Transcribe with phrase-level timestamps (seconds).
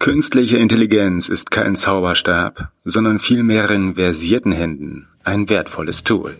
[0.00, 6.36] Künstliche Intelligenz ist kein Zauberstab, sondern vielmehr in versierten Händen ein wertvolles Tool.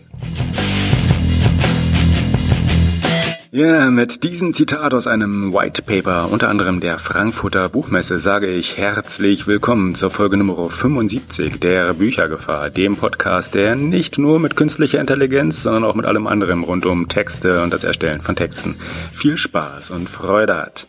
[3.51, 8.77] Ja, mit diesem Zitat aus einem White Paper, unter anderem der Frankfurter Buchmesse, sage ich
[8.77, 15.01] herzlich willkommen zur Folge Nummer 75 der Büchergefahr, dem Podcast, der nicht nur mit künstlicher
[15.01, 18.75] Intelligenz, sondern auch mit allem anderen rund um Texte und das Erstellen von Texten
[19.11, 20.87] viel Spaß und Freude hat.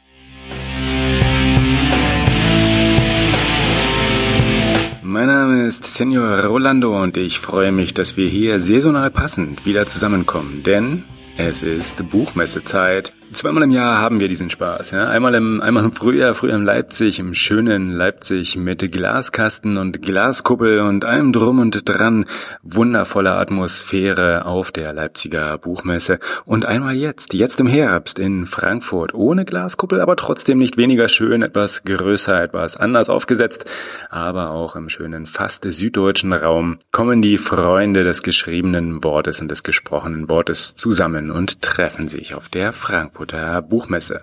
[5.11, 9.85] Mein Name ist Senor Rolando und ich freue mich, dass wir hier saisonal passend wieder
[9.85, 11.03] zusammenkommen, denn
[11.37, 14.91] es ist Buchmessezeit Zweimal im Jahr haben wir diesen Spaß.
[14.91, 15.09] Ja?
[15.09, 20.81] Einmal im, einmal im Frühjahr, früher in Leipzig, im schönen Leipzig mit Glaskasten und Glaskuppel
[20.81, 22.27] und allem drum und dran.
[22.65, 26.19] Wundervolle Atmosphäre auf der Leipziger Buchmesse.
[26.45, 31.43] Und einmal jetzt, jetzt im Herbst in Frankfurt, ohne Glaskuppel, aber trotzdem nicht weniger schön,
[31.43, 33.71] etwas größer, etwas anders aufgesetzt.
[34.11, 39.63] Aber auch im schönen, fast süddeutschen Raum kommen die Freunde des geschriebenen Wortes und des
[39.63, 44.21] gesprochenen Wortes zusammen und treffen sich auf der Frankfurt Frankfurter Buchmesse.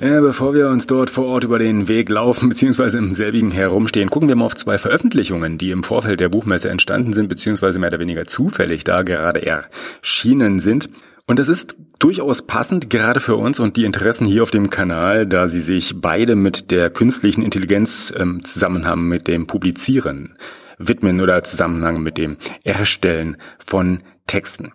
[0.00, 2.98] Ja, bevor wir uns dort vor Ort über den Weg laufen bzw.
[2.98, 7.12] im selbigen herumstehen, gucken wir mal auf zwei Veröffentlichungen, die im Vorfeld der Buchmesse entstanden
[7.12, 7.78] sind bzw.
[7.78, 10.88] mehr oder weniger zufällig da gerade erschienen sind.
[11.28, 15.26] Und das ist durchaus passend gerade für uns und die Interessen hier auf dem Kanal,
[15.26, 20.38] da sie sich beide mit der künstlichen Intelligenz ähm, Zusammenhang mit dem Publizieren
[20.78, 24.72] widmen oder Zusammenhang mit dem Erstellen von Texten.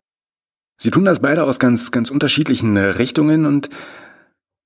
[0.77, 3.69] Sie tun das beide aus ganz, ganz unterschiedlichen Richtungen und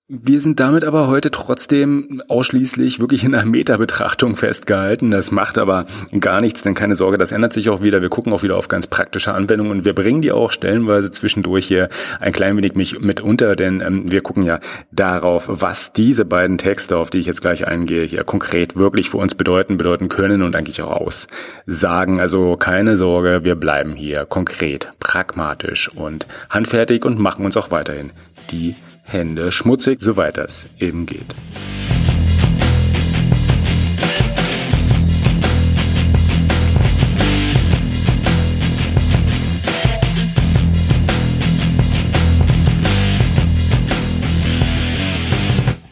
[0.07, 5.09] wir sind damit aber heute trotzdem ausschließlich wirklich in einer Meta-Betrachtung festgehalten.
[5.09, 5.87] Das macht aber
[6.19, 8.03] gar nichts, denn keine Sorge, das ändert sich auch wieder.
[8.03, 11.65] Wir gucken auch wieder auf ganz praktische Anwendungen und wir bringen die auch stellenweise zwischendurch
[11.65, 11.89] hier
[12.19, 14.59] ein klein wenig mich mit unter, denn ähm, wir gucken ja
[14.91, 19.17] darauf, was diese beiden Texte, auf die ich jetzt gleich eingehe, hier konkret wirklich für
[19.17, 22.19] uns bedeuten, bedeuten können und eigentlich auch aussagen.
[22.19, 28.11] Also keine Sorge, wir bleiben hier konkret, pragmatisch und handfertig und machen uns auch weiterhin
[28.51, 31.35] die Hände schmutzig, soweit das eben geht.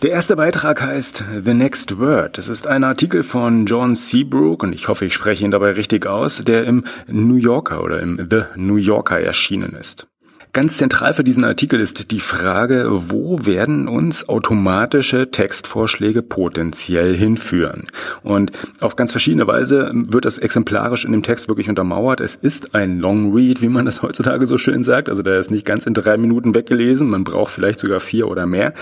[0.04, 2.38] Der erste Beitrag heißt The Next Word.
[2.38, 6.06] Das ist ein Artikel von John Seabrook und ich hoffe, ich spreche ihn dabei richtig
[6.08, 10.08] aus, der im New Yorker oder im The New Yorker erschienen ist.
[10.56, 17.88] Ganz zentral für diesen Artikel ist die Frage, wo werden uns automatische Textvorschläge potenziell hinführen?
[18.22, 22.22] Und auf ganz verschiedene Weise wird das exemplarisch in dem Text wirklich untermauert.
[22.22, 25.10] Es ist ein Long Read, wie man das heutzutage so schön sagt.
[25.10, 27.10] Also der ist nicht ganz in drei Minuten weggelesen.
[27.10, 28.76] Man braucht vielleicht sogar vier oder mehr.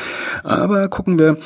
[0.43, 1.37] Aber gucken wir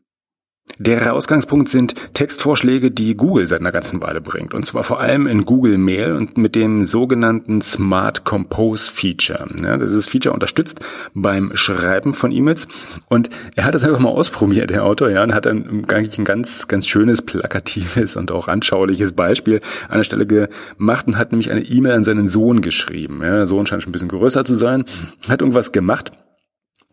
[0.78, 4.52] Der Ausgangspunkt sind Textvorschläge, die Google seit einer ganzen Weile bringt.
[4.52, 9.46] Und zwar vor allem in Google Mail und mit dem sogenannten Smart Compose Feature.
[9.62, 10.80] Ja, dieses Feature unterstützt
[11.14, 12.68] beim Schreiben von E-Mails.
[13.08, 16.26] Und er hat das einfach mal ausprobiert, der Autor, ja, und hat dann eigentlich ein
[16.26, 21.50] ganz, ganz schönes, plakatives und auch anschauliches Beispiel an der Stelle gemacht und hat nämlich
[21.50, 23.20] eine E-Mail an seinen Sohn geschrieben.
[23.22, 24.84] Ja, der Sohn scheint schon ein bisschen größer zu sein,
[25.26, 26.12] hat irgendwas gemacht.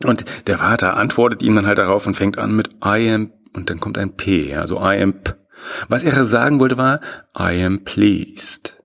[0.06, 3.70] Und der Vater antwortet ihm dann halt darauf und fängt an mit I am und
[3.70, 5.34] dann kommt ein P, also I am P.
[5.88, 7.00] Was er sagen wollte war
[7.38, 8.82] I am pleased.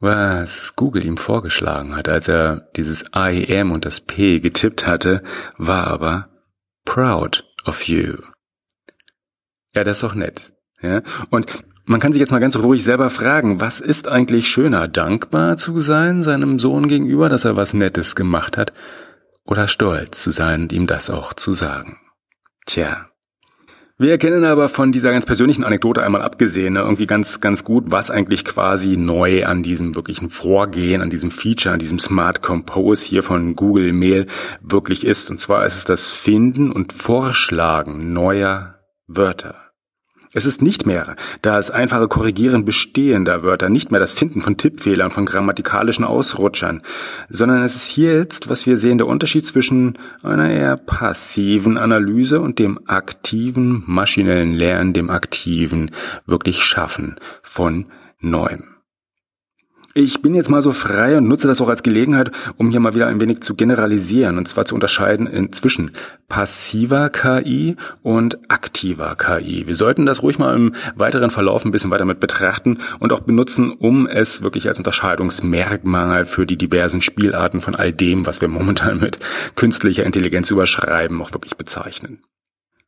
[0.00, 5.22] Was Google ihm vorgeschlagen hat, als er dieses I am und das P getippt hatte,
[5.58, 6.28] war aber
[6.84, 8.16] proud of you.
[9.74, 10.52] Ja, das ist doch nett.
[10.80, 11.02] Ja?
[11.30, 15.56] Und man kann sich jetzt mal ganz ruhig selber fragen, was ist eigentlich schöner, dankbar
[15.56, 18.72] zu sein seinem Sohn gegenüber, dass er was Nettes gemacht hat,
[19.44, 21.98] oder stolz zu sein und ihm das auch zu sagen?
[22.66, 23.08] Tja,
[24.02, 27.90] wir erkennen aber von dieser ganz persönlichen Anekdote einmal abgesehen, ne, irgendwie ganz, ganz gut,
[27.90, 33.06] was eigentlich quasi neu an diesem wirklichen Vorgehen, an diesem Feature, an diesem Smart Compose
[33.06, 34.26] hier von Google Mail
[34.60, 35.30] wirklich ist.
[35.30, 39.61] Und zwar ist es das Finden und Vorschlagen neuer Wörter.
[40.34, 45.10] Es ist nicht mehr das einfache Korrigieren bestehender Wörter, nicht mehr das Finden von Tippfehlern,
[45.10, 46.82] von grammatikalischen Ausrutschern,
[47.28, 52.40] sondern es ist hier jetzt, was wir sehen, der Unterschied zwischen einer eher passiven Analyse
[52.40, 55.90] und dem aktiven maschinellen Lernen, dem aktiven
[56.24, 57.86] wirklich Schaffen von
[58.20, 58.71] Neuem.
[59.94, 62.94] Ich bin jetzt mal so frei und nutze das auch als Gelegenheit, um hier mal
[62.94, 65.90] wieder ein wenig zu generalisieren und zwar zu unterscheiden zwischen
[66.30, 69.66] passiver KI und aktiver KI.
[69.66, 73.20] Wir sollten das ruhig mal im weiteren Verlauf ein bisschen weiter mit betrachten und auch
[73.20, 78.48] benutzen, um es wirklich als Unterscheidungsmerkmal für die diversen Spielarten von all dem, was wir
[78.48, 79.18] momentan mit
[79.56, 82.22] künstlicher Intelligenz überschreiben, auch wirklich bezeichnen.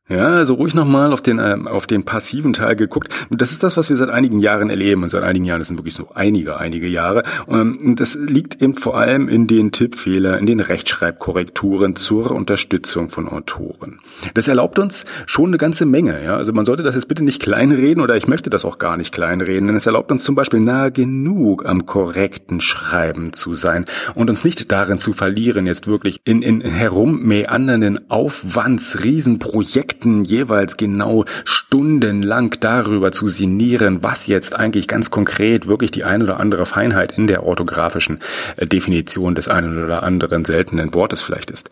[0.07, 3.11] Ja, also ruhig nochmal auf den, ähm, auf den passiven Teil geguckt.
[3.31, 5.01] Das ist das, was wir seit einigen Jahren erleben.
[5.01, 7.23] Und seit einigen Jahren, das sind wirklich so einige, einige Jahre.
[7.47, 13.27] Und das liegt eben vor allem in den Tippfehler, in den Rechtschreibkorrekturen zur Unterstützung von
[13.27, 13.99] Autoren.
[14.35, 16.23] Das erlaubt uns schon eine ganze Menge.
[16.23, 16.37] Ja?
[16.37, 19.11] Also man sollte das jetzt bitte nicht kleinreden oder ich möchte das auch gar nicht
[19.11, 24.29] kleinreden, denn es erlaubt uns zum Beispiel nahe genug am korrekten Schreiben zu sein und
[24.29, 31.25] uns nicht darin zu verlieren, jetzt wirklich in, in herummeandernden Aufwands, Riesenprojekten Projekten jeweils genau
[31.45, 37.17] stundenlang darüber zu sinnieren, was jetzt eigentlich ganz konkret wirklich die ein oder andere Feinheit
[37.17, 38.19] in der orthografischen
[38.57, 41.69] äh, Definition des einen oder anderen seltenen Wortes vielleicht ist.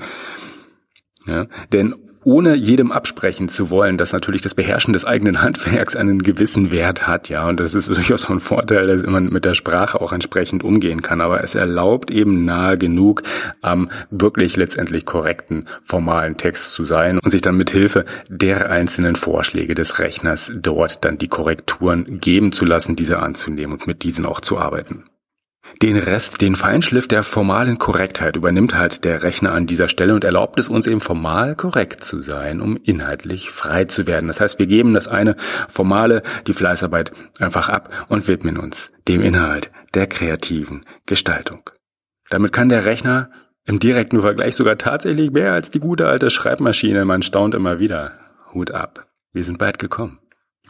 [1.25, 6.21] Ja, denn ohne jedem absprechen zu wollen, dass natürlich das Beherrschen des eigenen Handwerks einen
[6.21, 9.99] gewissen Wert hat, ja, und das ist durchaus ein Vorteil, dass man mit der Sprache
[9.99, 13.23] auch entsprechend umgehen kann, aber es erlaubt eben nahe genug,
[13.61, 19.15] am wirklich letztendlich korrekten formalen Text zu sein und sich dann mit Hilfe der einzelnen
[19.15, 24.25] Vorschläge des Rechners dort dann die Korrekturen geben zu lassen, diese anzunehmen und mit diesen
[24.25, 25.03] auch zu arbeiten.
[25.81, 30.23] Den Rest, den Feinschliff der formalen Korrektheit übernimmt halt der Rechner an dieser Stelle und
[30.23, 34.27] erlaubt es uns eben formal korrekt zu sein, um inhaltlich frei zu werden.
[34.27, 35.35] Das heißt, wir geben das eine
[35.67, 41.69] formale, die Fleißarbeit einfach ab und widmen uns dem Inhalt der kreativen Gestaltung.
[42.29, 43.29] Damit kann der Rechner
[43.65, 47.05] im direkten Vergleich sogar tatsächlich mehr als die gute alte Schreibmaschine.
[47.05, 48.13] Man staunt immer wieder.
[48.53, 49.07] Hut ab.
[49.31, 50.19] Wir sind bald gekommen.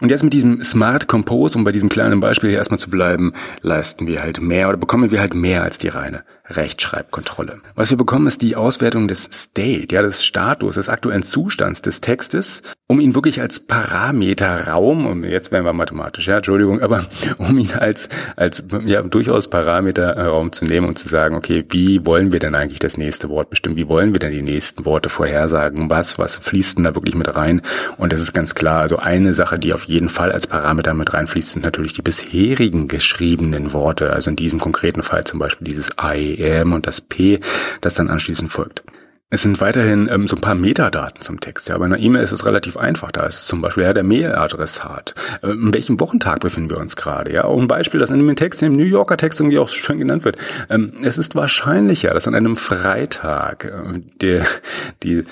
[0.01, 3.33] Und jetzt mit diesem Smart Compose, um bei diesem kleinen Beispiel hier erstmal zu bleiben,
[3.61, 7.61] leisten wir halt mehr oder bekommen wir halt mehr als die reine Rechtschreibkontrolle.
[7.75, 12.01] Was wir bekommen, ist die Auswertung des State, ja, des Status, des aktuellen Zustands des
[12.01, 12.63] Textes,
[12.93, 17.03] um ihn wirklich als Parameterraum, und jetzt werden wir mathematisch, ja, Entschuldigung, aber
[17.39, 22.31] um ihn als, als, ja, durchaus Parameterraum zu nehmen und zu sagen, okay, wie wollen
[22.31, 23.77] wir denn eigentlich das nächste Wort bestimmen?
[23.77, 25.89] Wie wollen wir denn die nächsten Worte vorhersagen?
[25.89, 27.63] Was, was fließt denn da wirklich mit rein?
[27.97, 28.81] Und das ist ganz klar.
[28.81, 32.87] Also eine Sache, die auf jeden Fall als Parameter mit reinfließt, sind natürlich die bisherigen
[32.87, 34.13] geschriebenen Worte.
[34.13, 37.39] Also in diesem konkreten Fall zum Beispiel dieses I EM und das P,
[37.81, 38.83] das dann anschließend folgt.
[39.33, 41.67] Es sind weiterhin ähm, so ein paar Metadaten zum Text.
[41.67, 43.11] Ja, bei einer E-Mail ist es relativ einfach.
[43.11, 45.15] Da ist es zum Beispiel ja der Mailadressat.
[45.41, 47.33] Ähm, in welchem Wochentag befinden wir uns gerade?
[47.33, 49.69] Ja, auch ein Beispiel, das in dem Text, in dem New Yorker Text irgendwie auch
[49.69, 50.37] schön genannt wird.
[50.69, 54.45] Ähm, es ist wahrscheinlicher, dass an einem Freitag äh, der,
[55.01, 55.23] die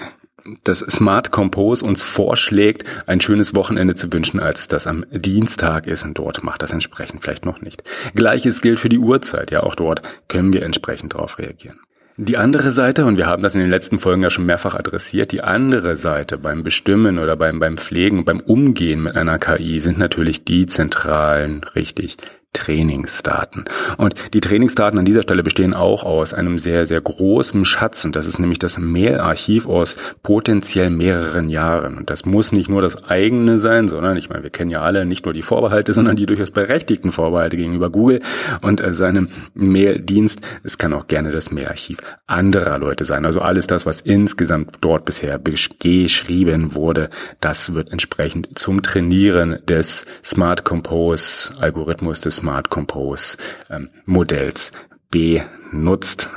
[0.63, 5.86] das Smart Compose uns vorschlägt, ein schönes Wochenende zu wünschen, als es das am Dienstag
[5.86, 6.03] ist.
[6.03, 7.83] Und dort macht das entsprechend vielleicht noch nicht.
[8.15, 9.51] Gleiches gilt für die Uhrzeit.
[9.51, 11.81] Ja, auch dort können wir entsprechend darauf reagieren.
[12.18, 15.31] Die andere Seite, und wir haben das in den letzten Folgen ja schon mehrfach adressiert,
[15.31, 19.98] die andere Seite beim Bestimmen oder beim, beim Pflegen, beim Umgehen mit einer KI sind
[19.98, 22.18] natürlich die zentralen, richtig
[22.53, 23.65] Trainingsdaten.
[23.98, 28.03] Und die Trainingsdaten an dieser Stelle bestehen auch aus einem sehr, sehr großen Schatz.
[28.03, 31.98] Und das ist nämlich das Mailarchiv aus potenziell mehreren Jahren.
[31.98, 35.05] Und das muss nicht nur das eigene sein, sondern ich meine, wir kennen ja alle
[35.05, 38.22] nicht nur die Vorbehalte, sondern die durchaus berechtigten Vorbehalte gegenüber Google
[38.62, 40.41] und äh, seinem Maildienst.
[40.63, 43.25] Es kann auch gerne das Mailarchiv anderer Leute sein.
[43.25, 50.05] Also alles das, was insgesamt dort bisher geschrieben wurde, das wird entsprechend zum Trainieren des
[50.24, 53.38] Smart Compose Algorithmus des Smart Compose
[53.69, 54.71] ähm, Modells
[55.12, 56.27] benutzt.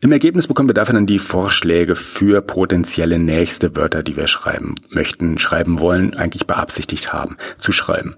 [0.00, 4.74] Im Ergebnis bekommen wir dafür dann die Vorschläge für potenzielle nächste Wörter, die wir schreiben
[4.88, 8.16] möchten, schreiben wollen, eigentlich beabsichtigt haben zu schreiben.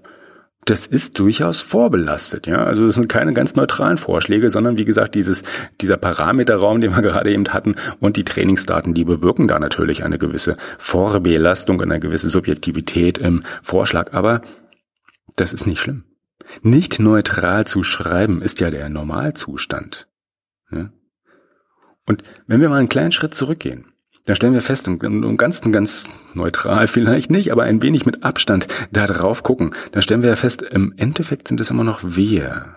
[0.63, 2.63] Das ist durchaus vorbelastet, ja.
[2.63, 5.43] Also das sind keine ganz neutralen Vorschläge, sondern wie gesagt, dieses,
[5.81, 10.17] dieser Parameterraum, den wir gerade eben hatten und die Trainingsdaten, die bewirken da natürlich eine
[10.17, 14.13] gewisse Vorbelastung, eine gewisse Subjektivität im Vorschlag.
[14.13, 14.41] Aber
[15.35, 16.03] das ist nicht schlimm.
[16.61, 20.07] Nicht neutral zu schreiben ist ja der Normalzustand.
[22.05, 23.85] Und wenn wir mal einen kleinen Schritt zurückgehen,
[24.25, 26.03] dann stellen wir fest, und ganz, ganz
[26.33, 30.35] neutral vielleicht nicht, aber ein wenig mit Abstand da drauf gucken, dann stellen wir ja
[30.35, 32.75] fest, im Endeffekt sind es immer noch wir.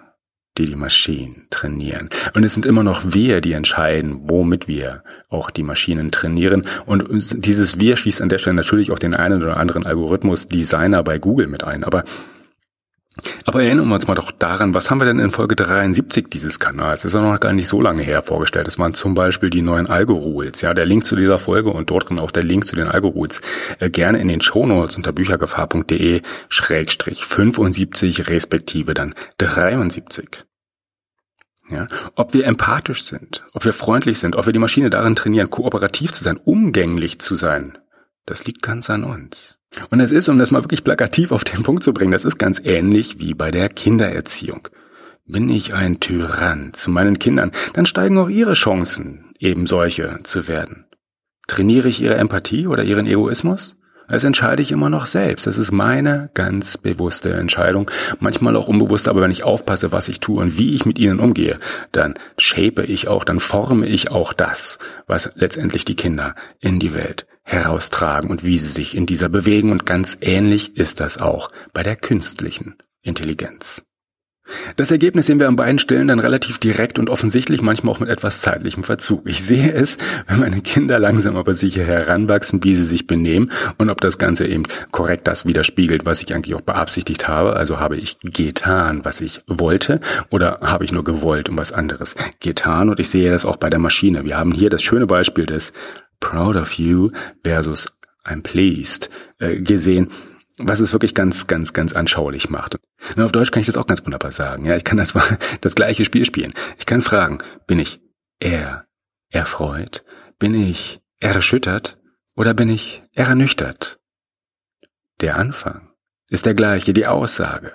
[0.58, 2.10] die die Maschinen trainieren.
[2.34, 6.66] Und es sind immer noch wir, die entscheiden, womit wir auch die Maschinen trainieren.
[6.84, 7.06] Und
[7.46, 11.46] dieses Wir schließt an der Stelle natürlich auch den einen oder anderen Algorithmus-Designer bei Google
[11.46, 11.84] mit ein.
[11.84, 12.04] Aber
[13.44, 16.58] aber erinnern wir uns mal doch daran, was haben wir denn in Folge 73 dieses
[16.58, 17.02] Kanals?
[17.02, 18.66] Das ist auch noch gar nicht so lange her vorgestellt.
[18.66, 20.62] Das waren zum Beispiel die neuen Algorules.
[20.62, 23.42] Ja, der Link zu dieser Folge und dort drin auch der Link zu den Algorules.
[23.80, 30.46] Äh, gerne in den Shownotes unter büchergefahr.de schrägstrich 75 respektive dann 73.
[31.68, 35.48] Ja, ob wir empathisch sind, ob wir freundlich sind, ob wir die Maschine darin trainieren,
[35.48, 37.78] kooperativ zu sein, umgänglich zu sein,
[38.26, 39.58] das liegt ganz an uns.
[39.90, 42.38] Und es ist, um das mal wirklich plakativ auf den Punkt zu bringen, das ist
[42.38, 44.68] ganz ähnlich wie bei der Kindererziehung.
[45.26, 50.48] Bin ich ein Tyrann zu meinen Kindern, dann steigen auch ihre Chancen, eben solche zu
[50.48, 50.86] werden.
[51.46, 53.78] Trainiere ich ihre Empathie oder ihren Egoismus?
[54.08, 55.46] Das entscheide ich immer noch selbst.
[55.46, 57.90] Das ist meine ganz bewusste Entscheidung.
[58.20, 61.18] Manchmal auch unbewusst, aber wenn ich aufpasse, was ich tue und wie ich mit ihnen
[61.18, 61.58] umgehe,
[61.92, 66.92] dann shape ich auch, dann forme ich auch das, was letztendlich die Kinder in die
[66.92, 69.72] Welt heraustragen und wie sie sich in dieser bewegen.
[69.72, 73.84] Und ganz ähnlich ist das auch bei der künstlichen Intelligenz.
[74.76, 78.08] Das Ergebnis sehen wir an beiden Stellen dann relativ direkt und offensichtlich, manchmal auch mit
[78.08, 79.22] etwas zeitlichem Verzug.
[79.26, 83.90] Ich sehe es, wenn meine Kinder langsam aber sicher heranwachsen, wie sie sich benehmen und
[83.90, 87.54] ob das Ganze eben korrekt das widerspiegelt, was ich eigentlich auch beabsichtigt habe.
[87.54, 92.14] Also habe ich getan, was ich wollte oder habe ich nur gewollt um was anderes
[92.40, 94.24] getan und ich sehe das auch bei der Maschine.
[94.24, 95.72] Wir haben hier das schöne Beispiel des
[96.22, 97.10] proud of you
[97.44, 97.86] versus
[98.24, 100.10] I'm pleased äh, gesehen,
[100.56, 102.78] was es wirklich ganz, ganz, ganz anschaulich macht.
[103.16, 104.64] Und auf Deutsch kann ich das auch ganz wunderbar sagen.
[104.64, 105.14] Ja, ich kann das,
[105.60, 106.54] das gleiche Spiel spielen.
[106.78, 108.00] Ich kann fragen, bin ich
[108.38, 108.86] er
[109.28, 110.04] erfreut?
[110.38, 111.98] Bin ich erschüttert?
[112.34, 114.00] Oder bin ich ernüchtert?
[115.20, 115.90] Der Anfang
[116.28, 117.72] ist der gleiche, die Aussage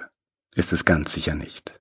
[0.55, 1.76] ist es ganz sicher nicht.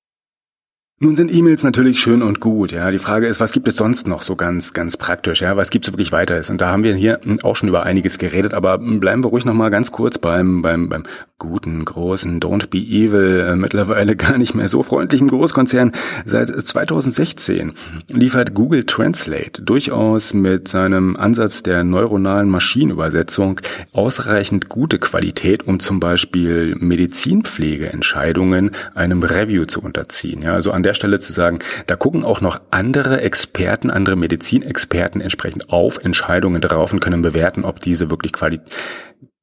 [0.98, 2.90] Nun sind E-Mails natürlich schön und gut, ja.
[2.90, 5.54] Die Frage ist, was gibt es sonst noch so ganz, ganz praktisch, ja?
[5.54, 6.48] Was gibt es wirklich weiteres?
[6.48, 9.52] Und da haben wir hier auch schon über einiges geredet, aber bleiben wir ruhig noch
[9.52, 11.02] mal ganz kurz beim, beim, beim
[11.38, 15.92] guten, großen Don't Be Evil, äh, mittlerweile gar nicht mehr so freundlichen Großkonzern.
[16.24, 17.74] Seit 2016
[18.10, 23.60] liefert Google Translate durchaus mit seinem Ansatz der neuronalen Maschinenübersetzung
[23.92, 30.54] ausreichend gute Qualität, um zum Beispiel Medizinpflegeentscheidungen einem Review zu unterziehen, ja.
[30.54, 35.70] Also an der Stelle zu sagen, da gucken auch noch andere Experten, andere Medizinexperten entsprechend
[35.70, 38.72] auf Entscheidungen drauf und können bewerten, ob diese wirklich qualitativ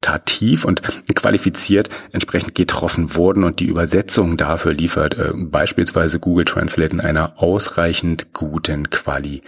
[0.04, 0.82] qualitativ und
[1.14, 7.42] qualifiziert entsprechend getroffen wurden und die Übersetzung dafür liefert äh, beispielsweise Google Translate in einer
[7.42, 9.42] ausreichend guten Qualität,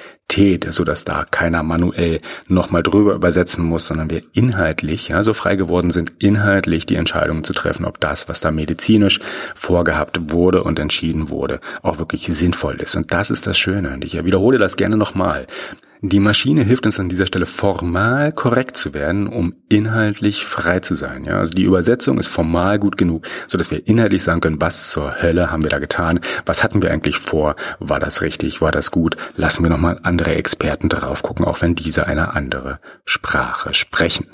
[0.71, 5.56] so dass da keiner manuell nochmal drüber übersetzen muss, sondern wir inhaltlich, ja, so frei
[5.56, 9.21] geworden sind, inhaltlich die Entscheidung zu treffen, ob das, was da medizinisch
[9.54, 12.97] vorgehabt wurde und entschieden wurde, auch wirklich sinnvoll ist.
[12.97, 13.95] Und das ist das Schöne.
[13.95, 15.47] Und ich wiederhole das gerne nochmal.
[16.02, 20.95] Die Maschine hilft uns an dieser Stelle formal korrekt zu werden, um inhaltlich frei zu
[20.95, 21.25] sein.
[21.25, 24.90] Ja, also die Übersetzung ist formal gut genug, so dass wir inhaltlich sagen können, was
[24.90, 26.21] zur Hölle haben wir da getan?
[26.45, 27.56] Was hatten wir eigentlich vor?
[27.78, 28.61] War das richtig?
[28.61, 29.16] War das gut?
[29.37, 34.30] Lassen wir nochmal andere Experten drauf gucken, auch wenn diese eine andere Sprache sprechen.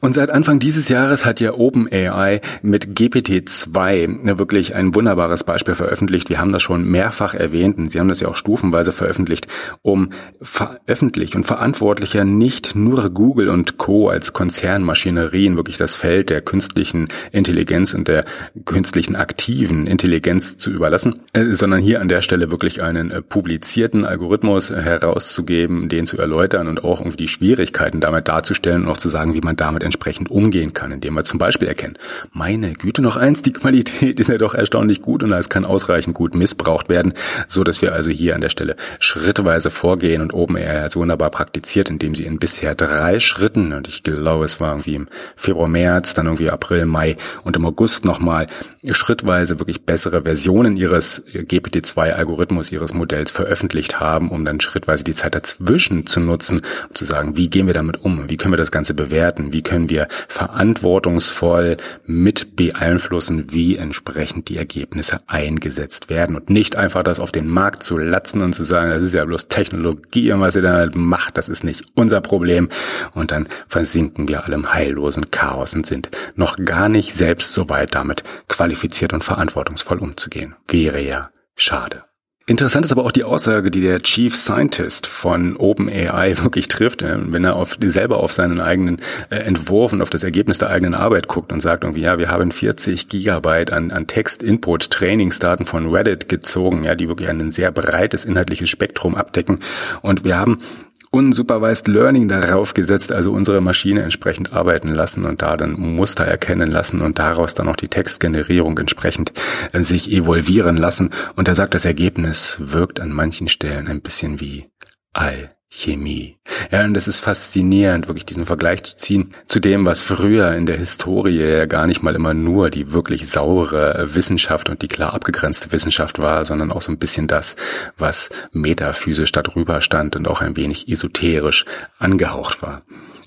[0.00, 6.28] Und seit Anfang dieses Jahres hat ja OpenAI mit GPT-2 wirklich ein wunderbares Beispiel veröffentlicht.
[6.28, 9.46] Wir haben das schon mehrfach erwähnt und Sie haben das ja auch stufenweise veröffentlicht,
[9.82, 10.10] um
[10.40, 14.08] veröffentlicht und verantwortlicher nicht nur Google und Co.
[14.08, 18.24] als Konzernmaschinerien wirklich das Feld der künstlichen Intelligenz und der
[18.64, 24.04] künstlichen aktiven Intelligenz zu überlassen, äh, sondern hier an der Stelle wirklich einen äh, publizierten
[24.04, 29.08] Algorithmus herauszugeben, den zu erläutern und auch irgendwie die Schwierigkeiten damit darzustellen und auch zu
[29.08, 31.98] sagen, wie man damit entsprechend umgehen kann, indem wir zum Beispiel erkennen,
[32.32, 36.14] meine Güte noch eins, die Qualität ist ja doch erstaunlich gut und es kann ausreichend
[36.14, 37.14] gut missbraucht werden,
[37.48, 41.88] so dass wir also hier an der Stelle schrittweise vorgehen und er jetzt wunderbar praktiziert,
[41.88, 46.14] indem sie in bisher drei Schritten, und ich glaube, es war irgendwie im Februar, März,
[46.14, 48.46] dann irgendwie April, Mai und im August nochmal
[48.84, 55.34] schrittweise wirklich bessere Versionen ihres GPT-2-Algorithmus, ihres Modells veröffentlicht haben, um dann schrittweise die Zeit
[55.34, 58.28] dazwischen zu nutzen, um zu sagen, wie gehen wir damit um?
[58.28, 59.52] Wie können wir das Ganze bewerten?
[59.52, 67.02] Wie können wir verantwortungsvoll mit beeinflussen, wie entsprechend die Ergebnisse eingesetzt werden und nicht einfach
[67.02, 70.40] das auf den Markt zu latzen und zu sagen, das ist ja bloß Technologie und
[70.40, 72.68] was ihr da halt macht, das ist nicht unser Problem
[73.12, 77.68] und dann versinken wir alle im heillosen Chaos und sind noch gar nicht selbst so
[77.68, 80.54] weit damit qualifiziert und verantwortungsvoll umzugehen.
[80.68, 82.04] Wäre ja schade.
[82.48, 87.44] Interessant ist aber auch die Aussage, die der Chief Scientist von OpenAI wirklich trifft, wenn
[87.44, 89.00] er auf, selber auf seinen eigenen
[89.30, 92.30] äh, Entwurf und auf das Ergebnis der eigenen Arbeit guckt und sagt irgendwie, ja, wir
[92.30, 97.72] haben 40 Gigabyte an, an Text-Input, Trainingsdaten von Reddit gezogen, ja, die wirklich ein sehr
[97.72, 99.58] breites inhaltliches Spektrum abdecken.
[100.02, 100.62] Und wir haben
[101.10, 106.70] unsupervised Learning darauf gesetzt, also unsere Maschine entsprechend arbeiten lassen und da dann Muster erkennen
[106.70, 109.32] lassen und daraus dann auch die Textgenerierung entsprechend
[109.72, 111.10] äh, sich evolvieren lassen.
[111.34, 114.66] Und er sagt, das Ergebnis wirkt an manchen Stellen ein bisschen wie
[115.12, 115.55] All.
[115.68, 116.38] Chemie.
[116.70, 120.66] Ja, und es ist faszinierend, wirklich diesen Vergleich zu ziehen zu dem, was früher in
[120.66, 125.12] der Historie ja gar nicht mal immer nur die wirklich saubere Wissenschaft und die klar
[125.12, 127.56] abgegrenzte Wissenschaft war, sondern auch so ein bisschen das,
[127.98, 131.64] was metaphysisch darüber stand und auch ein wenig esoterisch
[131.98, 132.82] angehaucht war.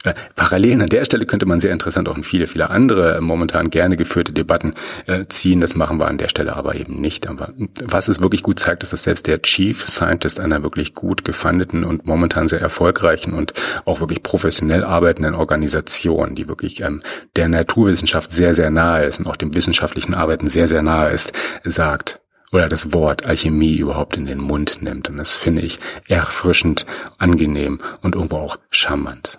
[0.06, 3.22] Äh, Parallelen an der Stelle könnte man sehr interessant auch in viele, viele andere äh,
[3.22, 4.74] momentan gerne geführte Debatten
[5.08, 5.60] äh, ziehen.
[5.60, 7.28] Das machen wir an der Stelle aber eben nicht.
[7.28, 7.54] Aber
[7.84, 11.84] was es wirklich gut zeigt, ist, dass selbst der Chief Scientist einer wirklich gut gefundeten
[11.84, 13.54] und momentan sehr erfolgreichen und
[13.84, 17.02] auch wirklich professionell arbeitenden Organisation, die wirklich ähm,
[17.36, 21.34] der Naturwissenschaft sehr, sehr nahe ist und auch dem wissenschaftlichen Arbeiten sehr, sehr nahe ist,
[21.66, 25.10] sagt, oder das Wort Alchemie überhaupt in den Mund nimmt.
[25.10, 26.86] Und das finde ich erfrischend,
[27.18, 29.39] angenehm und irgendwo auch charmant.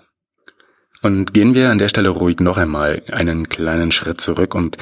[1.02, 4.76] Und gehen wir an der Stelle ruhig noch einmal einen kleinen Schritt zurück und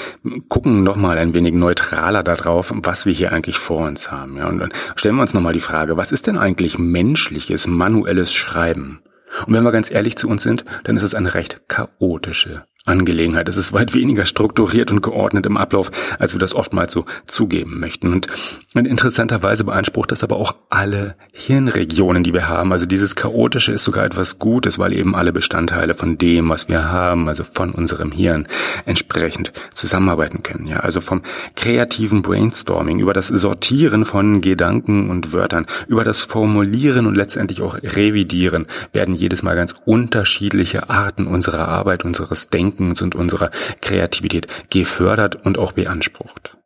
[0.49, 4.37] gucken noch mal ein wenig neutraler darauf, was wir hier eigentlich vor uns haben.
[4.37, 8.35] Ja, und stellen wir uns noch mal die Frage, was ist denn eigentlich menschliches, manuelles
[8.35, 9.01] Schreiben?
[9.47, 13.49] Und wenn wir ganz ehrlich zu uns sind, dann ist es eine recht chaotische Angelegenheit.
[13.49, 17.79] Es ist weit weniger strukturiert und geordnet im Ablauf, als wir das oftmals so zugeben
[17.79, 18.13] möchten.
[18.13, 18.29] Und
[18.75, 22.73] interessanterweise beansprucht das aber auch alle Hirnregionen, die wir haben.
[22.73, 26.91] Also dieses Chaotische ist sogar etwas Gutes, weil eben alle Bestandteile von dem, was wir
[26.91, 28.49] haben, also von unserem Hirn,
[28.87, 30.67] entsprechend zusammenarbeiten können.
[30.67, 31.23] Ja, also vom
[31.57, 37.77] kreativen Brainstorming über das Sortieren von Gedanken und Wörtern, über das Formulieren und letztendlich auch
[37.83, 44.47] Revidieren werden jedes Mal ganz unterschiedliche Arten unserer Arbeit, unseres Denkens Denkens und unserer Kreativität
[44.71, 46.58] gefördert und auch beansprucht.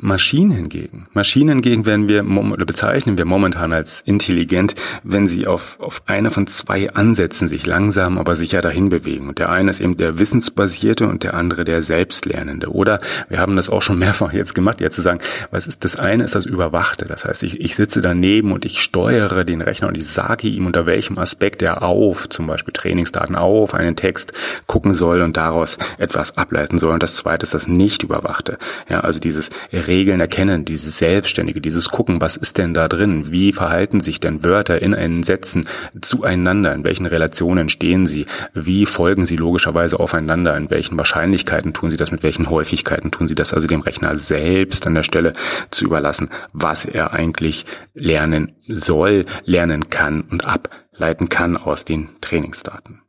[0.00, 5.78] Maschinen hingegen, Maschinen hingegen werden wir oder bezeichnen wir momentan als intelligent, wenn sie auf,
[5.80, 9.28] auf eine von zwei Ansätzen sich langsam, aber sicher dahin bewegen.
[9.28, 12.70] Und der eine ist eben der wissensbasierte und der andere der selbstlernende.
[12.70, 15.18] Oder wir haben das auch schon mehrfach jetzt gemacht, jetzt zu sagen,
[15.50, 17.06] was ist das eine ist das Überwachte.
[17.06, 20.66] Das heißt, ich, ich sitze daneben und ich steuere den Rechner und ich sage ihm,
[20.66, 24.32] unter welchem Aspekt er auf, zum Beispiel Trainingsdaten auf, einen Text
[24.66, 26.92] gucken soll und daraus etwas ableiten soll.
[26.92, 28.58] Und das zweite ist das nicht Überwachte.
[28.88, 29.50] Ja, also dieses
[29.88, 33.32] Regeln erkennen, dieses Selbstständige, dieses Gucken, was ist denn da drin?
[33.32, 35.66] Wie verhalten sich denn Wörter in einen Sätzen
[36.00, 36.72] zueinander?
[36.74, 38.26] In welchen Relationen stehen sie?
[38.54, 40.56] Wie folgen sie logischerweise aufeinander?
[40.56, 42.12] In welchen Wahrscheinlichkeiten tun sie das?
[42.12, 43.52] Mit welchen Häufigkeiten tun sie das?
[43.52, 45.32] Also dem Rechner selbst an der Stelle
[45.70, 53.00] zu überlassen, was er eigentlich lernen soll, lernen kann und ableiten kann aus den Trainingsdaten.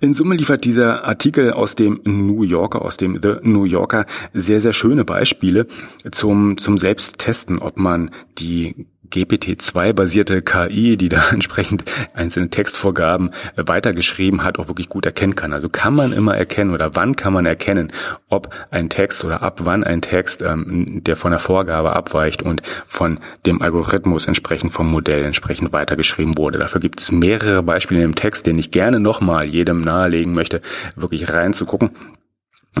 [0.00, 4.60] In Summe liefert dieser Artikel aus dem New Yorker, aus dem The New Yorker sehr,
[4.60, 5.66] sehr schöne Beispiele
[6.10, 14.44] zum, zum Selbsttesten, ob man die GPT-2-basierte KI, die da entsprechend einzelne Textvorgaben äh, weitergeschrieben
[14.44, 15.52] hat, auch wirklich gut erkennen kann.
[15.52, 17.92] Also kann man immer erkennen oder wann kann man erkennen,
[18.28, 22.62] ob ein Text oder ab wann ein Text, ähm, der von der Vorgabe abweicht und
[22.86, 26.58] von dem Algorithmus entsprechend vom Modell entsprechend weitergeschrieben wurde.
[26.58, 30.60] Dafür gibt es mehrere Beispiele im Text, den ich gerne nochmal jedem nahelegen möchte,
[30.96, 31.90] wirklich reinzugucken.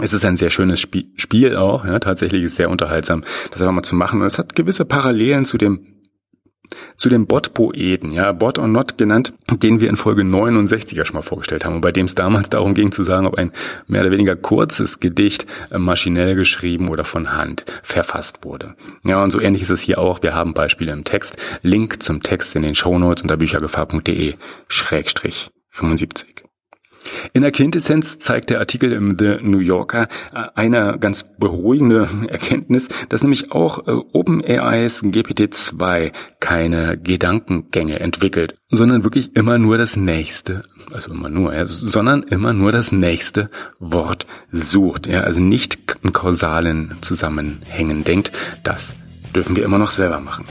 [0.00, 3.72] Es ist ein sehr schönes Spiel auch, ja, tatsächlich ist es sehr unterhaltsam, das einfach
[3.72, 4.20] mal zu machen.
[4.20, 5.97] Und es hat gewisse Parallelen zu dem
[6.96, 11.16] zu dem Bot-Poeten, ja, Bot or Not genannt, den wir in Folge 69 ja schon
[11.16, 13.52] mal vorgestellt haben und bei dem es damals darum ging zu sagen, ob ein
[13.86, 18.74] mehr oder weniger kurzes Gedicht äh, maschinell geschrieben oder von Hand verfasst wurde.
[19.04, 20.22] Ja, und so ähnlich ist es hier auch.
[20.22, 21.36] Wir haben Beispiele im Text.
[21.62, 24.34] Link zum Text in den Shownotes unter büchergefahr.de
[24.68, 26.47] Schrägstrich 75.
[27.32, 32.88] In der Quintessenz zeigt der Artikel im The New Yorker äh, eine ganz beruhigende Erkenntnis,
[33.08, 40.62] dass nämlich auch äh, OpenAIs GPT-2 keine Gedankengänge entwickelt, sondern wirklich immer nur das nächste,
[40.92, 45.06] also immer nur, ja, sondern immer nur das nächste Wort sucht.
[45.06, 48.32] Ja, also nicht in kausalen Zusammenhängen denkt.
[48.62, 48.94] Das
[49.34, 50.44] dürfen wir immer noch selber machen.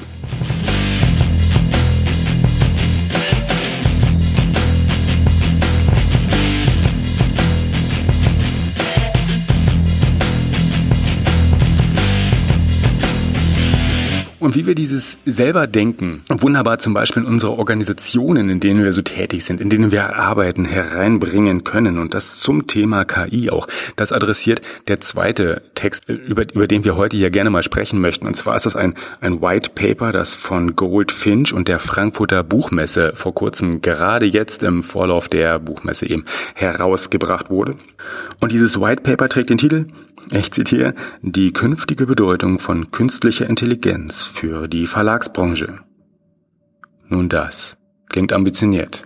[14.47, 18.93] Und wie wir dieses selber denken, wunderbar zum Beispiel in unsere Organisationen, in denen wir
[18.93, 21.97] so tätig sind, in denen wir arbeiten, hereinbringen können.
[21.97, 23.67] Und das zum Thema KI auch.
[23.97, 28.25] Das adressiert der zweite Text, über, über den wir heute hier gerne mal sprechen möchten.
[28.25, 33.11] Und zwar ist das ein, ein White Paper, das von Goldfinch und der Frankfurter Buchmesse
[33.15, 36.23] vor kurzem, gerade jetzt im Vorlauf der Buchmesse eben,
[36.55, 37.75] herausgebracht wurde.
[38.39, 39.87] Und dieses White Paper trägt den Titel
[40.31, 45.79] ich zitiere, die künftige Bedeutung von künstlicher Intelligenz für die Verlagsbranche.
[47.07, 47.77] Nun das
[48.09, 49.05] klingt ambitioniert.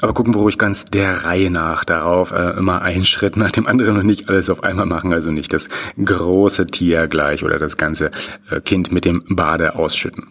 [0.00, 3.66] Aber gucken wir ruhig ganz der Reihe nach darauf, äh, immer einen Schritt nach dem
[3.66, 5.68] anderen und nicht alles auf einmal machen, also nicht das
[6.02, 8.10] große Tier gleich oder das ganze
[8.50, 10.28] äh, Kind mit dem Bade ausschütten.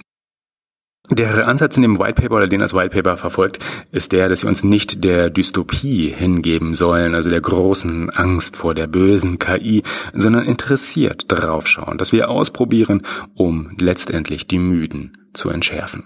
[1.09, 3.59] Der Ansatz in dem White Paper oder den das White Paper verfolgt,
[3.91, 8.73] ist der, dass wir uns nicht der Dystopie hingeben sollen, also der großen Angst vor
[8.75, 9.83] der bösen KI,
[10.13, 13.01] sondern interessiert draufschauen, dass wir ausprobieren,
[13.33, 16.05] um letztendlich die Müden zu entschärfen.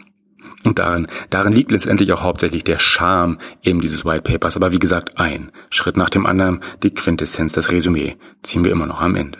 [0.63, 4.55] Und darin, darin liegt letztendlich auch hauptsächlich der Charme eben dieses White Papers.
[4.55, 8.87] Aber wie gesagt, ein Schritt nach dem anderen, die Quintessenz, das Resümee, ziehen wir immer
[8.87, 9.37] noch am Ende.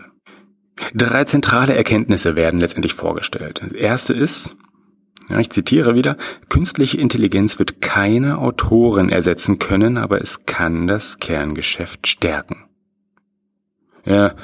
[0.93, 3.61] Drei zentrale Erkenntnisse werden letztendlich vorgestellt.
[3.63, 4.57] Das erste ist,
[5.29, 6.17] ja, ich zitiere wieder,
[6.49, 12.65] künstliche Intelligenz wird keine Autoren ersetzen können, aber es kann das Kerngeschäft stärken.
[14.05, 14.35] Ja,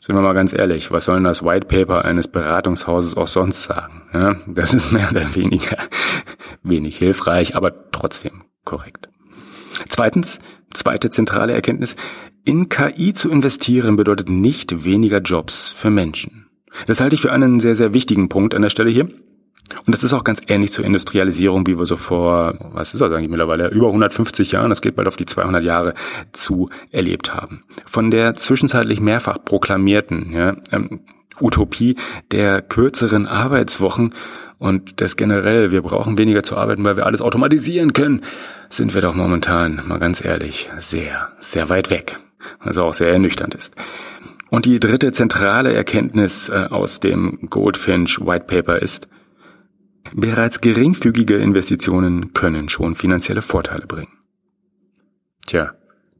[0.00, 3.64] sind wir mal ganz ehrlich, was soll denn das White Paper eines Beratungshauses auch sonst
[3.64, 4.02] sagen?
[4.12, 5.76] Ja, das ist mehr oder weniger
[6.62, 9.08] wenig hilfreich, aber trotzdem korrekt.
[9.88, 10.38] Zweitens,
[10.72, 11.96] zweite zentrale Erkenntnis,
[12.44, 16.48] in KI zu investieren bedeutet nicht weniger Jobs für Menschen.
[16.86, 19.08] Das halte ich für einen sehr, sehr wichtigen Punkt an der Stelle hier.
[19.86, 23.12] Und das ist auch ganz ähnlich zur Industrialisierung, wie wir so vor, was ist das
[23.12, 25.94] eigentlich mittlerweile, über 150 Jahren, das geht bald auf die 200 Jahre
[26.32, 27.62] zu, erlebt haben.
[27.84, 31.00] Von der zwischenzeitlich mehrfach proklamierten ja, ähm,
[31.40, 31.96] Utopie
[32.32, 34.14] der kürzeren Arbeitswochen
[34.58, 38.22] und des generell, wir brauchen weniger zu arbeiten, weil wir alles automatisieren können,
[38.68, 42.18] sind wir doch momentan, mal ganz ehrlich, sehr, sehr weit weg.
[42.62, 43.74] Was auch sehr ernüchternd ist.
[44.50, 49.08] Und die dritte zentrale Erkenntnis äh, aus dem Goldfinch White Paper ist,
[50.14, 54.12] Bereits geringfügige Investitionen können schon finanzielle Vorteile bringen.
[55.46, 55.72] Tja,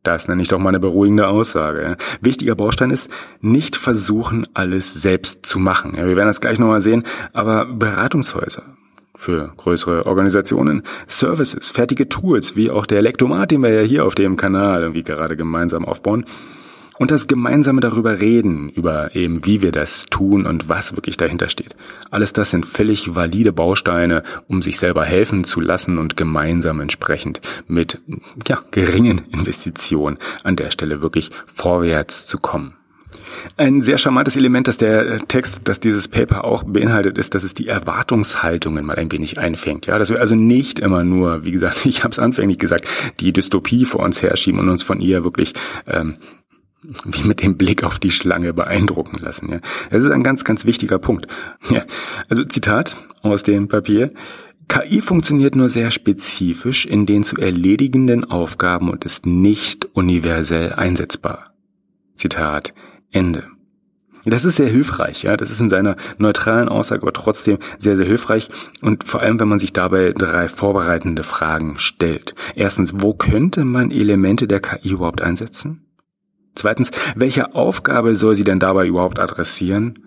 [0.03, 1.97] das nenne ich doch mal eine beruhigende Aussage.
[2.21, 5.97] Wichtiger Baustein ist, nicht versuchen, alles selbst zu machen.
[5.97, 8.63] Wir werden das gleich nochmal sehen, aber Beratungshäuser
[9.15, 14.15] für größere Organisationen, Services, fertige Tools, wie auch der Elektromat, den wir ja hier auf
[14.15, 16.25] dem Kanal irgendwie gerade gemeinsam aufbauen,
[16.99, 21.49] und das gemeinsame darüber reden, über eben wie wir das tun und was wirklich dahinter
[21.49, 21.77] steht.
[22.11, 27.41] Alles das sind völlig valide Bausteine, um sich selber helfen zu lassen und gemeinsam entsprechend
[27.67, 28.01] mit
[28.47, 32.75] ja, geringen Investitionen an der Stelle wirklich vorwärts zu kommen.
[33.57, 37.55] Ein sehr charmantes Element, das der Text, das dieses Paper auch beinhaltet, ist, dass es
[37.55, 39.87] die Erwartungshaltungen mal ein wenig einfängt.
[39.87, 42.87] Ja, dass wir also nicht immer nur, wie gesagt, ich habe es anfänglich gesagt,
[43.21, 45.55] die Dystopie vor uns herschieben und uns von ihr wirklich
[45.87, 46.17] ähm,
[46.83, 49.51] wie mit dem Blick auf die Schlange beeindrucken lassen.
[49.51, 49.61] Ja.
[49.91, 51.27] Das ist ein ganz, ganz wichtiger Punkt.
[51.71, 51.85] Ja.
[52.29, 54.13] Also Zitat aus dem Papier.
[54.69, 61.55] KI funktioniert nur sehr spezifisch in den zu erledigenden Aufgaben und ist nicht universell einsetzbar.
[62.15, 62.75] Zitat
[63.11, 63.45] Ende.
[64.25, 65.37] Das ist sehr hilfreich, ja.
[65.39, 68.51] Das ist in seiner neutralen Aussage aber trotzdem sehr, sehr hilfreich.
[68.83, 72.35] Und vor allem, wenn man sich dabei drei vorbereitende Fragen stellt.
[72.55, 75.88] Erstens, wo könnte man Elemente der KI überhaupt einsetzen?
[76.59, 80.01] Zweitens, welche Aufgabe soll sie denn dabei überhaupt adressieren?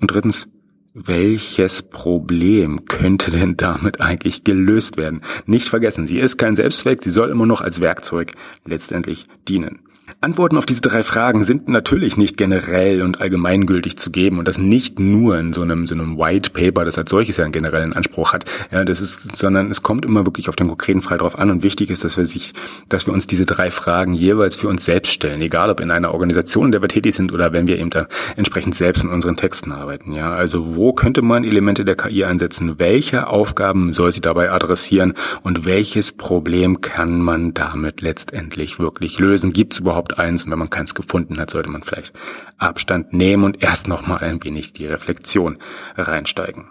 [0.00, 0.50] Und drittens,
[0.94, 5.20] welches Problem könnte denn damit eigentlich gelöst werden?
[5.44, 8.32] Nicht vergessen, sie ist kein Selbstzweck, sie soll immer noch als Werkzeug
[8.64, 9.80] letztendlich dienen.
[10.20, 14.58] Antworten auf diese drei Fragen sind natürlich nicht generell und allgemeingültig zu geben und das
[14.58, 17.92] nicht nur in so einem, so einem White Paper, das als solches ja einen generellen
[17.92, 21.38] Anspruch hat, ja, das ist, sondern es kommt immer wirklich auf den konkreten Fall drauf
[21.38, 22.52] an und wichtig ist, dass wir sich,
[22.88, 26.12] dass wir uns diese drei Fragen jeweils für uns selbst stellen, egal ob in einer
[26.12, 29.36] Organisation, in der wir tätig sind oder wenn wir eben da entsprechend selbst in unseren
[29.36, 30.32] Texten arbeiten, ja.
[30.32, 32.80] Also wo könnte man Elemente der KI einsetzen?
[32.80, 39.52] Welche Aufgaben soll sie dabei adressieren und welches Problem kann man damit letztendlich wirklich lösen?
[39.52, 40.44] Gibt es überhaupt überhaupt eins?
[40.44, 42.12] Und wenn man keins gefunden hat, sollte man vielleicht
[42.56, 45.58] Abstand nehmen und erst nochmal ein wenig die Reflexion
[45.96, 46.70] reinsteigen.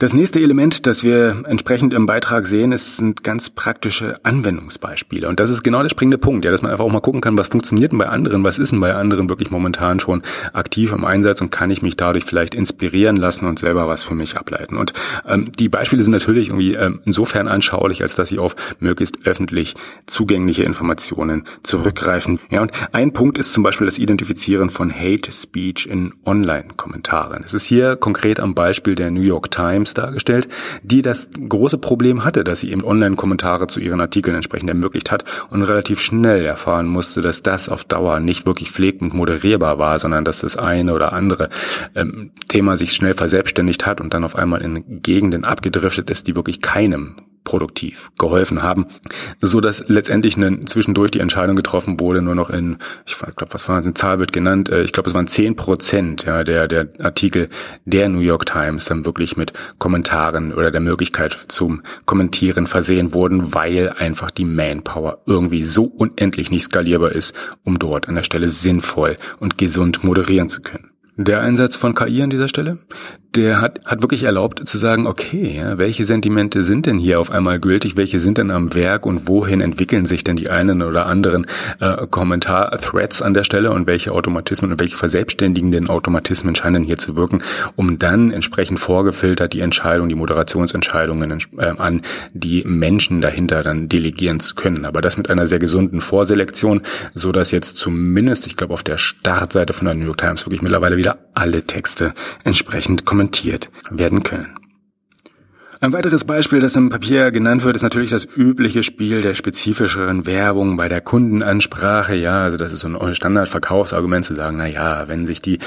[0.00, 5.28] Das nächste Element, das wir entsprechend im Beitrag sehen, ist, sind ganz praktische Anwendungsbeispiele.
[5.28, 7.36] Und das ist genau der springende Punkt, ja, dass man einfach auch mal gucken kann,
[7.36, 11.04] was funktioniert denn bei anderen, was ist denn bei anderen wirklich momentan schon aktiv im
[11.04, 14.76] Einsatz und kann ich mich dadurch vielleicht inspirieren lassen und selber was für mich ableiten.
[14.76, 14.92] Und
[15.26, 19.74] ähm, die Beispiele sind natürlich irgendwie ähm, insofern anschaulich, als dass sie auf möglichst öffentlich
[20.06, 22.38] zugängliche Informationen zurückgreifen.
[22.50, 27.42] Ja, und ein Punkt ist zum Beispiel das Identifizieren von Hate Speech in Online-Kommentaren.
[27.44, 30.48] Es ist hier konkret am Beispiel der New York Times Times dargestellt,
[30.82, 35.24] die das große Problem hatte, dass sie eben Online-Kommentare zu ihren Artikeln entsprechend ermöglicht hat
[35.50, 39.98] und relativ schnell erfahren musste, dass das auf Dauer nicht wirklich pflegt und moderierbar war,
[39.98, 41.50] sondern dass das eine oder andere
[41.94, 46.36] ähm, Thema sich schnell verselbstständigt hat und dann auf einmal in Gegenden abgedriftet ist, die
[46.36, 47.16] wirklich keinem
[47.48, 48.84] produktiv geholfen haben,
[49.40, 53.66] so dass letztendlich eine, zwischendurch die Entscheidung getroffen wurde, nur noch in, ich glaube, was
[53.70, 56.68] war das, eine Zahl wird genannt, äh, ich glaube, es waren zehn Prozent ja, der,
[56.68, 57.48] der Artikel
[57.86, 63.54] der New York Times dann wirklich mit Kommentaren oder der Möglichkeit zum Kommentieren versehen wurden,
[63.54, 67.34] weil einfach die Manpower irgendwie so unendlich nicht skalierbar ist,
[67.64, 70.90] um dort an der Stelle sinnvoll und gesund moderieren zu können.
[71.20, 72.78] Der Einsatz von KI an dieser Stelle,
[73.34, 77.58] der hat, hat wirklich erlaubt zu sagen, okay, welche Sentimente sind denn hier auf einmal
[77.58, 81.46] gültig, welche sind denn am Werk und wohin entwickeln sich denn die einen oder anderen
[81.80, 87.16] äh, Kommentar-Threads an der Stelle und welche Automatismen und welche verselbstständigenden Automatismen scheinen hier zu
[87.16, 87.42] wirken,
[87.74, 92.02] um dann entsprechend vorgefiltert die Entscheidung, die Moderationsentscheidungen äh, an
[92.32, 94.84] die Menschen dahinter dann delegieren zu können.
[94.84, 96.82] Aber das mit einer sehr gesunden Vorselektion,
[97.14, 100.62] so dass jetzt zumindest, ich glaube, auf der Startseite von der New York Times wirklich
[100.62, 104.54] mittlerweile wieder alle Texte entsprechend kommentiert werden können.
[105.80, 110.26] Ein weiteres Beispiel, das im Papier genannt wird, ist natürlich das übliche Spiel der spezifischeren
[110.26, 112.16] Werbung bei der Kundenansprache.
[112.16, 115.60] Ja, also das ist so ein Standardverkaufsargument zu sagen, na ja, wenn sich die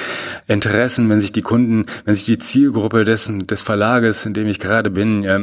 [0.48, 4.60] Interessen, wenn sich die Kunden, wenn sich die Zielgruppe dessen, des Verlages, in dem ich
[4.60, 5.40] gerade bin, ja,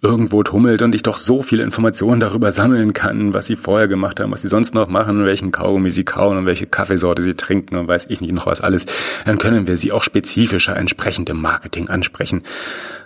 [0.00, 4.20] irgendwo tummelt und ich doch so viele Informationen darüber sammeln kann, was sie vorher gemacht
[4.20, 7.76] haben, was sie sonst noch machen, welchen Kaugummi sie kauen und welche Kaffeesorte sie trinken
[7.76, 8.86] und weiß ich nicht noch was alles,
[9.26, 12.42] dann können wir sie auch spezifischer entsprechend im Marketing ansprechen.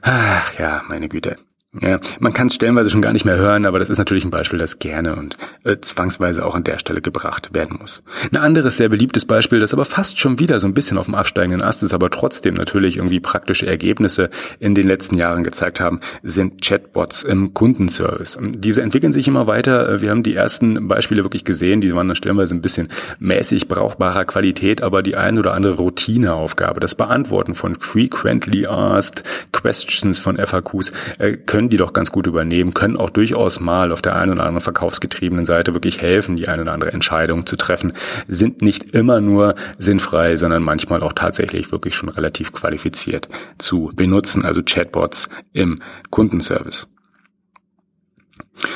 [0.03, 1.39] Ach ja, meine Güte.
[1.81, 4.31] Ja, man kann es stellenweise schon gar nicht mehr hören, aber das ist natürlich ein
[4.31, 8.03] Beispiel, das gerne und äh, zwangsweise auch an der Stelle gebracht werden muss.
[8.31, 11.15] Ein anderes sehr beliebtes Beispiel, das aber fast schon wieder so ein bisschen auf dem
[11.15, 14.29] absteigenden Ast ist, aber trotzdem natürlich irgendwie praktische Ergebnisse
[14.61, 18.39] in den letzten Jahren gezeigt haben, sind Chatbots im Kundenservice.
[18.43, 20.03] Diese entwickeln sich immer weiter.
[20.03, 24.27] Wir haben die ersten Beispiele wirklich gesehen, die waren dann stellenweise ein bisschen mäßig brauchbarer
[24.27, 30.93] Qualität, aber die ein oder andere Routineaufgabe, das Beantworten von frequently asked questions von FAQs,
[31.19, 34.33] äh, können können die doch ganz gut übernehmen, können auch durchaus mal auf der einen
[34.33, 37.93] oder anderen verkaufsgetriebenen Seite wirklich helfen, die eine oder andere Entscheidung zu treffen,
[38.27, 44.45] sind nicht immer nur sinnfrei, sondern manchmal auch tatsächlich wirklich schon relativ qualifiziert zu benutzen,
[44.45, 45.79] also Chatbots im
[46.11, 46.92] Kundenservice.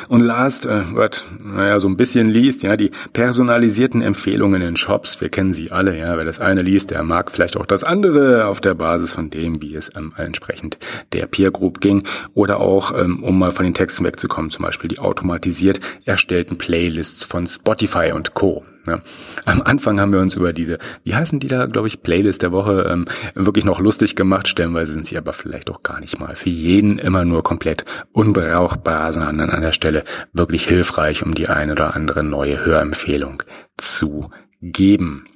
[0.08, 5.20] Und last, äh, what, naja, so ein bisschen liest, ja, die personalisierten Empfehlungen in Shops,
[5.20, 8.46] wir kennen sie alle, ja, wer das eine liest, der mag vielleicht auch das andere
[8.46, 10.78] auf der Basis von dem, wie es ähm, entsprechend
[11.12, 12.04] der Peer Group ging.
[12.34, 17.24] Oder auch, ähm, um mal von den Texten wegzukommen, zum Beispiel die automatisiert erstellten Playlists
[17.24, 18.64] von Spotify und Co.
[18.86, 19.00] Ja.
[19.44, 22.52] Am Anfang haben wir uns über diese, wie heißen die da, glaube ich, Playlist der
[22.52, 24.48] Woche, ähm, wirklich noch lustig gemacht.
[24.48, 29.12] Stellenweise sind sie aber vielleicht auch gar nicht mal für jeden immer nur komplett unbrauchbar,
[29.12, 33.42] sondern an der Stelle wirklich hilfreich, um die eine oder andere neue Hörempfehlung
[33.76, 34.30] zu
[34.62, 35.26] geben.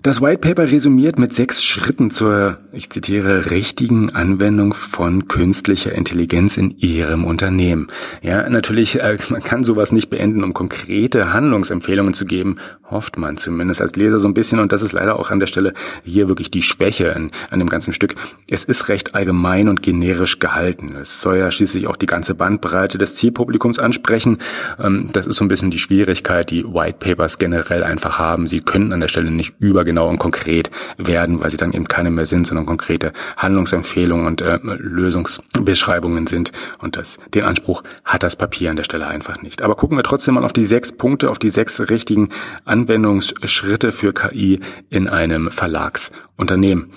[0.00, 6.56] Das White Paper resümiert mit sechs Schritten zur, ich zitiere, richtigen Anwendung von künstlicher Intelligenz
[6.56, 7.88] in Ihrem Unternehmen.
[8.22, 12.58] Ja, natürlich, äh, man kann sowas nicht beenden, um konkrete Handlungsempfehlungen zu geben,
[12.88, 14.60] hofft man zumindest als Leser so ein bisschen.
[14.60, 17.68] Und das ist leider auch an der Stelle hier wirklich die Schwäche an, an dem
[17.68, 18.14] ganzen Stück.
[18.48, 20.94] Es ist recht allgemein und generisch gehalten.
[20.94, 24.38] Es soll ja schließlich auch die ganze Bandbreite des Zielpublikums ansprechen.
[24.78, 28.46] Ähm, das ist so ein bisschen die Schwierigkeit, die White Papers generell einfach haben.
[28.46, 31.88] Sie können an der Stelle nicht über genau und konkret werden, weil sie dann eben
[31.88, 36.52] keine mehr sind, sondern konkrete Handlungsempfehlungen und äh, Lösungsbeschreibungen sind.
[36.78, 39.62] Und das, den Anspruch hat das Papier an der Stelle einfach nicht.
[39.62, 42.28] Aber gucken wir trotzdem mal auf die sechs Punkte, auf die sechs richtigen
[42.64, 46.92] Anwendungsschritte für KI in einem Verlagsunternehmen.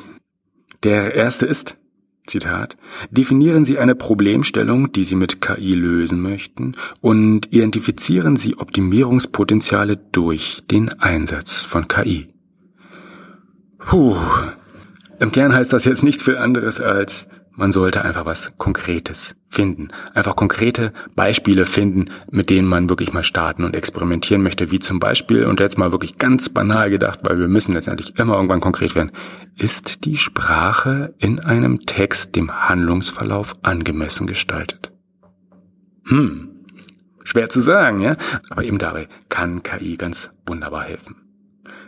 [0.84, 1.78] Der erste ist,
[2.28, 2.78] Zitat,
[3.10, 10.64] definieren Sie eine Problemstellung, die Sie mit KI lösen möchten und identifizieren Sie Optimierungspotenziale durch
[10.70, 12.30] den Einsatz von KI.
[13.86, 14.18] Puh.
[15.20, 19.90] Im Kern heißt das jetzt nichts viel anderes als Man sollte einfach was Konkretes finden.
[20.14, 24.72] Einfach konkrete Beispiele finden, mit denen man wirklich mal starten und experimentieren möchte.
[24.72, 28.36] Wie zum Beispiel, und jetzt mal wirklich ganz banal gedacht, weil wir müssen letztendlich immer
[28.36, 29.12] irgendwann konkret werden.
[29.58, 34.94] Ist die Sprache in einem Text dem Handlungsverlauf angemessen gestaltet?
[36.08, 36.66] Hm.
[37.24, 38.16] Schwer zu sagen, ja?
[38.50, 41.31] Aber eben dabei kann KI ganz wunderbar helfen.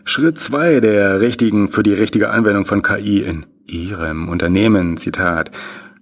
[0.06, 5.52] Schritt zwei der richtigen, für die richtige Anwendung von KI in Ihrem Unternehmen, Zitat,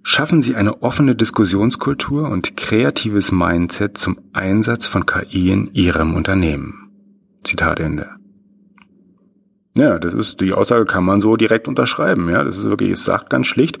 [0.02, 6.90] schaffen Sie eine offene Diskussionskultur und kreatives Mindset zum Einsatz von KI in Ihrem Unternehmen.
[7.44, 8.10] Zitat Ende.
[9.76, 12.42] Ja, das ist, die Aussage kann man so direkt unterschreiben, ja.
[12.44, 13.78] Das ist wirklich, es sagt ganz schlicht,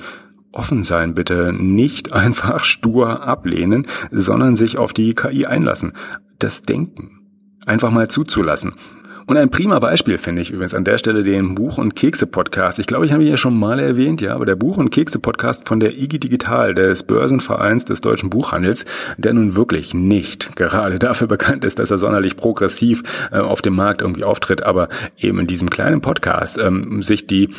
[0.52, 5.92] offen sein bitte, nicht einfach stur ablehnen, sondern sich auf die KI einlassen.
[6.38, 7.18] Das Denken
[7.66, 8.74] einfach mal zuzulassen.
[9.26, 12.78] Und ein prima Beispiel finde ich übrigens an der Stelle den Buch- und Kekse-Podcast.
[12.78, 15.68] Ich glaube, ich habe ihn ja schon mal erwähnt, ja, aber der Buch- und Kekse-Podcast
[15.68, 18.84] von der IGI Digital, des Börsenvereins des deutschen Buchhandels,
[19.16, 23.76] der nun wirklich nicht gerade dafür bekannt ist, dass er sonderlich progressiv äh, auf dem
[23.76, 27.50] Markt irgendwie auftritt, aber eben in diesem kleinen Podcast ähm, sich die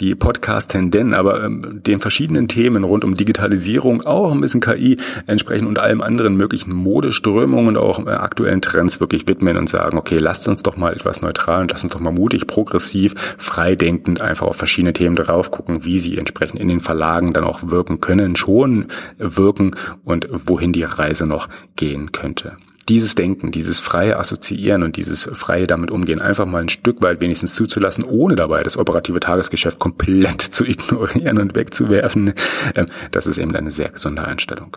[0.00, 4.96] die Podcast-Tenden, aber ähm, den verschiedenen Themen rund um Digitalisierung, auch ein bisschen KI
[5.26, 9.98] entsprechend und allem anderen möglichen Modeströmungen und auch äh, aktuellen Trends wirklich widmen und sagen,
[9.98, 14.20] okay, lasst uns doch mal etwas neutral und lasst uns doch mal mutig, progressiv, freidenkend
[14.20, 18.00] einfach auf verschiedene Themen drauf gucken, wie sie entsprechend in den Verlagen dann auch wirken
[18.00, 18.86] können, schon
[19.18, 19.72] wirken
[20.04, 22.56] und wohin die Reise noch gehen könnte
[22.88, 27.20] dieses Denken, dieses freie Assoziieren und dieses freie damit umgehen einfach mal ein Stück weit
[27.20, 32.34] wenigstens zuzulassen, ohne dabei das operative Tagesgeschäft komplett zu ignorieren und wegzuwerfen,
[32.74, 34.76] ähm, das ist eben eine sehr gesunde Einstellung.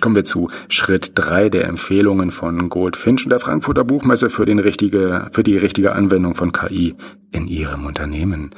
[0.00, 4.58] Kommen wir zu Schritt drei der Empfehlungen von Goldfinch und der Frankfurter Buchmesse für, den
[4.58, 6.96] richtige, für die richtige Anwendung von KI
[7.30, 8.52] in Ihrem Unternehmen.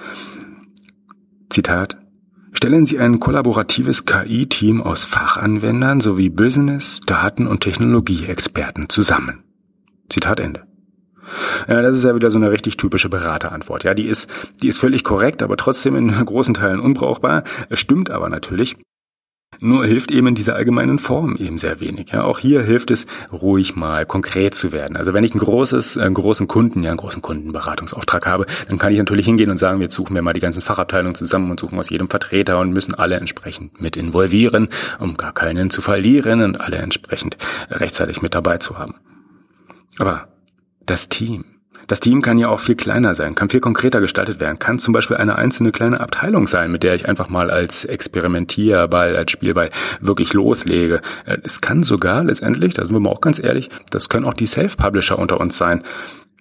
[1.50, 1.98] Zitat
[2.56, 9.42] Stellen Sie ein kollaboratives KI-Team aus Fachanwendern sowie Business-, Daten- und Technologieexperten zusammen.
[10.08, 10.62] Zitat Ende.
[11.68, 13.84] Ja, das ist ja wieder so eine richtig typische Beraterantwort.
[13.84, 14.30] Ja, die ist,
[14.62, 17.44] die ist völlig korrekt, aber trotzdem in großen Teilen unbrauchbar.
[17.70, 18.76] Es stimmt aber natürlich.
[19.60, 22.10] Nur hilft eben in dieser allgemeinen Form eben sehr wenig.
[22.12, 24.96] Ja, auch hier hilft es, ruhig mal konkret zu werden.
[24.96, 28.92] Also wenn ich ein großes, einen großen Kunden, ja, einen großen Kundenberatungsauftrag habe, dann kann
[28.92, 31.78] ich natürlich hingehen und sagen, wir suchen wir mal die ganzen Fachabteilungen zusammen und suchen
[31.78, 36.60] aus jedem Vertreter und müssen alle entsprechend mit involvieren, um gar keinen zu verlieren und
[36.60, 37.36] alle entsprechend
[37.70, 38.94] rechtzeitig mit dabei zu haben.
[39.98, 40.28] Aber
[40.86, 41.44] das Team,
[41.86, 44.92] das Team kann ja auch viel kleiner sein, kann viel konkreter gestaltet werden, kann zum
[44.92, 49.70] Beispiel eine einzelne kleine Abteilung sein, mit der ich einfach mal als Experimentierball, als Spielball
[50.00, 51.00] wirklich loslege.
[51.26, 54.34] Äh, es kann sogar letztendlich, da sind wir mal auch ganz ehrlich, das können auch
[54.34, 55.82] die Self-Publisher unter uns sein.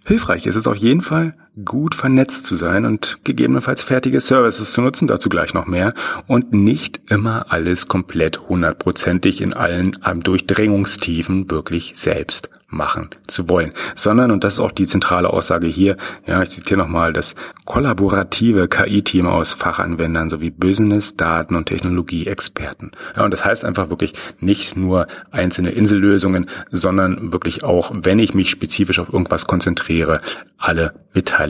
[0.06, 4.82] Hilfreich ist es auf jeden Fall, gut vernetzt zu sein und gegebenenfalls fertige Services zu
[4.82, 5.94] nutzen, dazu gleich noch mehr,
[6.26, 14.32] und nicht immer alles komplett hundertprozentig in allen Durchdringungstiefen wirklich selbst machen zu wollen, sondern,
[14.32, 17.36] und das ist auch die zentrale Aussage hier, ja, ich zitiere nochmal, das
[17.66, 22.90] kollaborative KI-Team aus Fachanwendern sowie Business, Daten und Technologieexperten.
[23.16, 28.34] Ja, und das heißt einfach wirklich nicht nur einzelne Insellösungen, sondern wirklich auch, wenn ich
[28.34, 30.20] mich spezifisch auf irgendwas konzentriere,
[30.58, 31.43] alle Beteiligten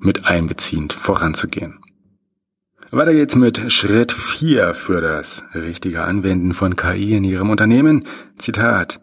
[0.00, 1.78] mit einbeziehend voranzugehen.
[2.90, 8.04] Weiter geht's mit Schritt 4 für das richtige Anwenden von KI in Ihrem Unternehmen.
[8.36, 9.00] Zitat.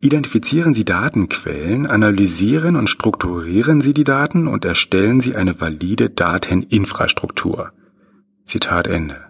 [0.00, 7.72] Identifizieren Sie Datenquellen, analysieren und strukturieren Sie die Daten und erstellen Sie eine valide Dateninfrastruktur.
[8.44, 9.25] Zitat Ende.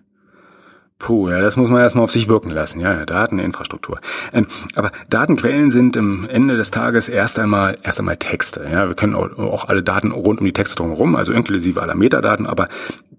[0.98, 4.00] Puh, ja, das muss man erstmal auf sich wirken lassen, ja, Dateninfrastruktur.
[4.32, 8.88] Ähm, aber Datenquellen sind am Ende des Tages erst einmal, erst einmal Texte, ja.
[8.88, 12.46] Wir können auch, auch alle Daten rund um die Texte drumherum, also inklusive aller Metadaten,
[12.46, 12.68] aber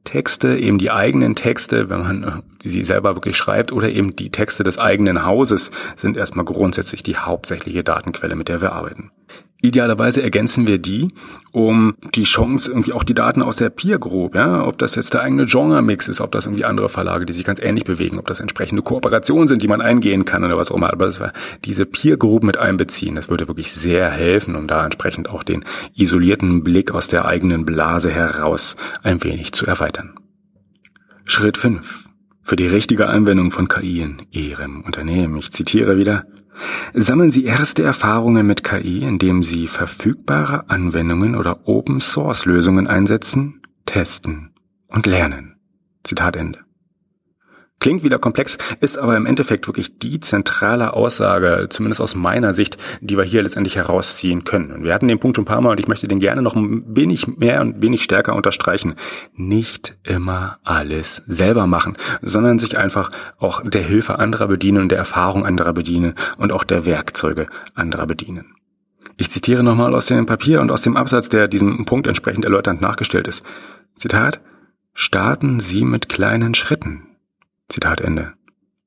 [0.05, 2.31] Texte, eben die eigenen Texte, wenn man äh,
[2.63, 7.17] sie selber wirklich schreibt, oder eben die Texte des eigenen Hauses sind erstmal grundsätzlich die
[7.17, 9.11] hauptsächliche Datenquelle, mit der wir arbeiten.
[9.67, 11.09] Idealerweise ergänzen wir die,
[11.51, 15.13] um die Chance, irgendwie auch die Daten aus der Peer Group, ja, ob das jetzt
[15.13, 18.27] der eigene Genre-Mix ist, ob das irgendwie andere Verlage, die sich ganz ähnlich bewegen, ob
[18.27, 21.33] das entsprechende Kooperationen sind, die man eingehen kann oder was auch immer, aber das war
[21.65, 25.65] diese Peer Group mit einbeziehen, das würde wirklich sehr helfen, um da entsprechend auch den
[25.95, 30.15] isolierten Blick aus der eigenen Blase heraus ein wenig zu erweitern.
[31.25, 32.05] Schritt 5.
[32.41, 35.35] Für die richtige Anwendung von KI in Ihrem Unternehmen.
[35.35, 36.25] Ich zitiere wieder.
[36.93, 44.51] Sammeln Sie erste Erfahrungen mit KI, indem Sie verfügbare Anwendungen oder Open-Source-Lösungen einsetzen, testen
[44.87, 45.57] und lernen.
[46.03, 46.66] Zitat Ende.
[47.79, 52.77] Klingt wieder komplex, ist aber im Endeffekt wirklich die zentrale Aussage, zumindest aus meiner Sicht,
[53.01, 54.71] die wir hier letztendlich herausziehen können.
[54.71, 56.55] Und wir hatten den Punkt schon ein paar Mal und ich möchte den gerne noch
[56.55, 58.95] ein wenig mehr und wenig stärker unterstreichen.
[59.35, 64.97] Nicht immer alles selber machen, sondern sich einfach auch der Hilfe anderer bedienen und der
[64.97, 68.55] Erfahrung anderer bedienen und auch der Werkzeuge anderer bedienen.
[69.17, 72.81] Ich zitiere nochmal aus dem Papier und aus dem Absatz, der diesem Punkt entsprechend erläuternd
[72.81, 73.45] nachgestellt ist.
[73.95, 74.41] Zitat,
[74.93, 77.03] starten Sie mit kleinen Schritten.
[77.69, 78.33] Zitat Ende.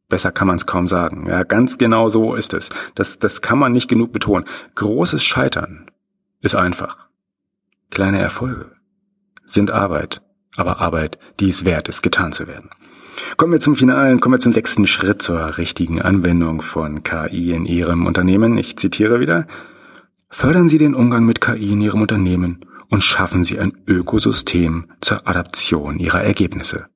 [0.08, 1.26] Besser kann man es kaum sagen.
[1.28, 2.70] Ja, ganz genau so ist es.
[2.94, 4.46] Das, das kann man nicht genug betonen.
[4.74, 5.86] Großes Scheitern
[6.40, 7.08] ist einfach.
[7.90, 8.72] Kleine Erfolge
[9.46, 10.22] sind Arbeit,
[10.56, 12.70] aber Arbeit, die es wert ist, getan zu werden.
[13.36, 17.66] Kommen wir zum finalen, kommen wir zum sechsten Schritt zur richtigen Anwendung von KI in
[17.66, 18.56] Ihrem Unternehmen.
[18.58, 19.46] Ich zitiere wieder.
[20.28, 25.26] Fördern Sie den Umgang mit KI in Ihrem Unternehmen und schaffen Sie ein Ökosystem zur
[25.28, 26.86] Adaption Ihrer Ergebnisse.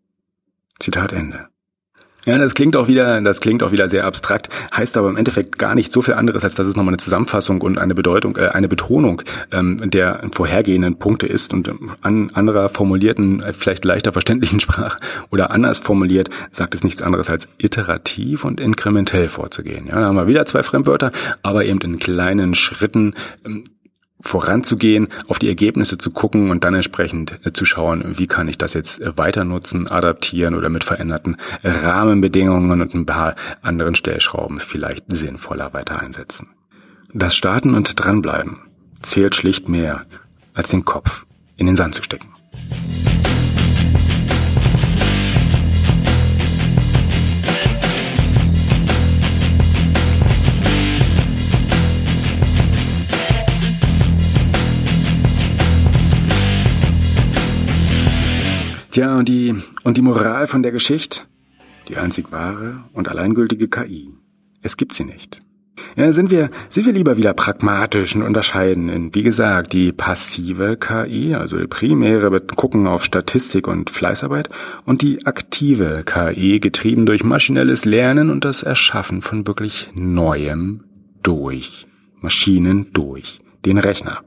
[0.81, 1.49] Zitat Ende.
[2.27, 5.59] Ja, das klingt auch wieder, das klingt auch wieder sehr abstrakt, heißt aber im Endeffekt
[5.59, 8.49] gar nicht so viel anderes, als dass es nochmal eine Zusammenfassung und eine Bedeutung, äh,
[8.49, 9.23] eine Betonung
[9.53, 14.99] ähm, der vorhergehenden Punkte ist und ähm, an anderer formulierten, äh, vielleicht leichter verständlichen Sprache
[15.31, 19.87] oder anders formuliert, sagt es nichts anderes als iterativ und inkrementell vorzugehen.
[19.87, 21.13] Ja, da haben wir wieder zwei Fremdwörter,
[21.43, 23.15] aber eben in kleinen Schritten
[23.45, 23.65] ähm,
[24.25, 28.59] voranzugehen, auf die Ergebnisse zu gucken und dann entsprechend äh, zu schauen, wie kann ich
[28.59, 34.61] das jetzt äh, weiter nutzen, adaptieren oder mit veränderten Rahmenbedingungen und ein paar anderen Stellschrauben
[34.61, 36.49] vielleicht sinnvoller weiter einsetzen.
[37.13, 38.59] Das Starten und Dranbleiben
[39.03, 40.07] zählt schlicht mehr,
[40.55, 42.29] als den Kopf in den Sand zu stecken.
[58.95, 61.23] Tja, und die, und die Moral von der Geschichte?
[61.89, 64.11] Die einzig wahre und alleingültige KI.
[64.63, 65.43] Es gibt sie nicht.
[65.97, 70.77] Ja, sind wir, sind wir lieber wieder pragmatisch und unterscheiden in, wie gesagt, die passive
[70.77, 74.49] KI, also die primäre Gucken auf Statistik und Fleißarbeit
[74.85, 80.85] und die aktive KI, getrieben durch maschinelles Lernen und das Erschaffen von wirklich Neuem
[81.21, 81.89] durch
[82.21, 84.23] Maschinen durch den Rechner.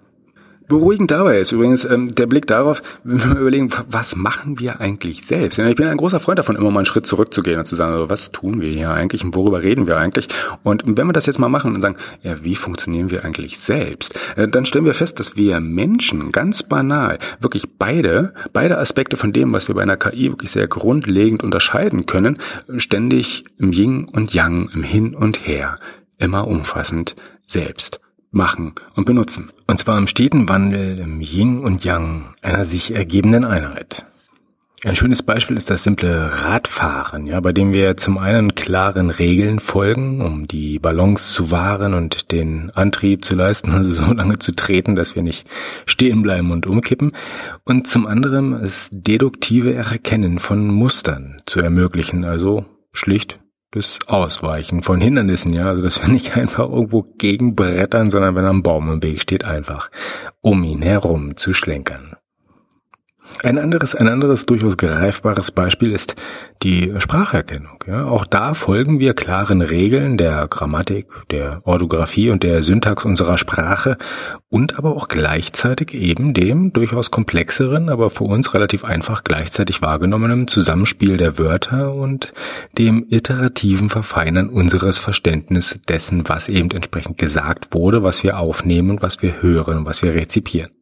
[0.67, 5.25] Beruhigend dabei ist übrigens ähm, der Blick darauf, wenn wir überlegen, was machen wir eigentlich
[5.25, 5.59] selbst?
[5.59, 8.31] Ich bin ein großer Freund davon, immer mal einen Schritt zurückzugehen und zu sagen, was
[8.33, 10.27] tun wir hier eigentlich und worüber reden wir eigentlich?
[10.63, 14.19] Und wenn wir das jetzt mal machen und sagen, ja, wie funktionieren wir eigentlich selbst?
[14.35, 19.31] Äh, dann stellen wir fest, dass wir Menschen ganz banal wirklich beide, beide Aspekte von
[19.31, 22.39] dem, was wir bei einer KI wirklich sehr grundlegend unterscheiden können,
[22.75, 25.77] ständig im Yin und Yang, im Hin und Her,
[26.17, 27.15] immer umfassend
[27.47, 28.01] selbst
[28.37, 29.51] machen und benutzen.
[29.67, 34.05] Und zwar im steten Wandel, im Yin und Yang einer sich ergebenden Einheit.
[34.85, 39.57] Ein schönes Beispiel ist das simple Radfahren, ja, bei dem wir zum einen klaren Regeln
[39.59, 44.55] folgen, um die Balance zu wahren und den Antrieb zu leisten, also so lange zu
[44.55, 45.47] treten, dass wir nicht
[45.87, 47.13] stehen bleiben und umkippen.
[47.65, 52.63] Und zum anderen das deduktive Erkennen von Mustern zu ermöglichen, also
[52.93, 53.39] schlicht
[53.71, 58.63] das Ausweichen von Hindernissen, ja, also dass wir nicht einfach irgendwo gegenbrettern, sondern wenn ein
[58.63, 59.89] Baum im Weg steht, einfach
[60.41, 62.16] um ihn herum zu schlenkern.
[63.43, 66.15] Ein anderes, ein anderes durchaus greifbares Beispiel ist
[66.63, 67.83] die Spracherkennung.
[67.85, 73.37] Ja, auch da folgen wir klaren Regeln der Grammatik, der Orthographie und der Syntax unserer
[73.37, 73.97] Sprache
[74.49, 80.47] und aber auch gleichzeitig eben dem durchaus komplexeren, aber für uns relativ einfach gleichzeitig wahrgenommenen
[80.47, 82.33] Zusammenspiel der Wörter und
[82.77, 89.21] dem iterativen Verfeinern unseres Verständnisses dessen, was eben entsprechend gesagt wurde, was wir aufnehmen, was
[89.21, 90.76] wir hören was wir rezipieren.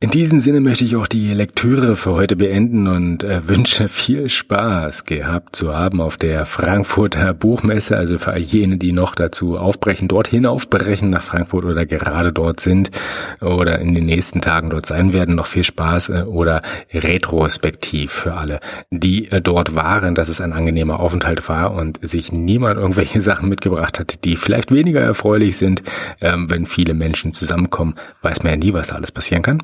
[0.00, 4.28] In diesem Sinne möchte ich auch die Lektüre für heute beenden und äh, wünsche viel
[4.28, 7.96] Spaß gehabt zu haben auf der Frankfurter Buchmesse.
[7.96, 12.60] Also für all jene, die noch dazu aufbrechen, dorthin aufbrechen nach Frankfurt oder gerade dort
[12.60, 12.92] sind
[13.40, 16.62] oder in den nächsten Tagen dort sein werden, noch viel Spaß äh, oder
[16.94, 18.60] retrospektiv für alle,
[18.92, 23.48] die äh, dort waren, dass es ein angenehmer Aufenthalt war und sich niemand irgendwelche Sachen
[23.48, 25.82] mitgebracht hat, die vielleicht weniger erfreulich sind.
[26.20, 29.60] Ähm, wenn viele Menschen zusammenkommen, weiß man ja nie, was da alles passieren kann.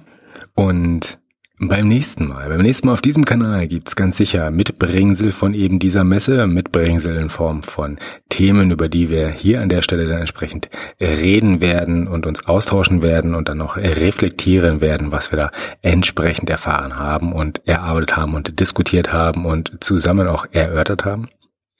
[0.54, 1.18] Und
[1.60, 5.78] beim nächsten Mal, beim nächsten Mal auf diesem Kanal gibt's ganz sicher Mitbringsel von eben
[5.78, 7.98] dieser Messe, Mitbringsel in Form von
[8.28, 10.68] Themen, über die wir hier an der Stelle dann entsprechend
[11.00, 15.50] reden werden und uns austauschen werden und dann noch reflektieren werden, was wir da
[15.80, 21.28] entsprechend erfahren haben und erarbeitet haben und diskutiert haben und zusammen auch erörtert haben.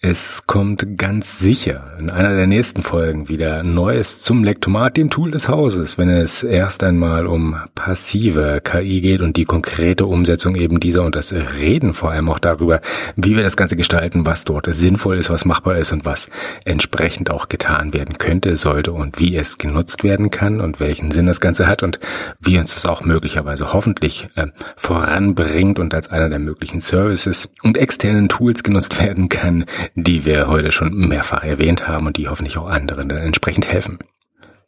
[0.07, 5.31] Es kommt ganz sicher in einer der nächsten Folgen wieder Neues zum Lektomat, dem Tool
[5.31, 10.79] des Hauses, wenn es erst einmal um passive KI geht und die konkrete Umsetzung eben
[10.79, 12.83] dieser und das Reden vor allem auch darüber,
[13.17, 16.29] wie wir das Ganze gestalten, was dort sinnvoll ist, was machbar ist und was
[16.67, 21.25] entsprechend auch getan werden könnte, sollte und wie es genutzt werden kann und welchen Sinn
[21.25, 21.99] das Ganze hat und
[22.41, 27.79] wie uns das auch möglicherweise hoffentlich äh, voranbringt und als einer der möglichen Services und
[27.79, 29.65] externen Tools genutzt werden kann,
[29.95, 33.99] die wir heute schon mehrfach erwähnt haben und die hoffentlich auch anderen dann entsprechend helfen.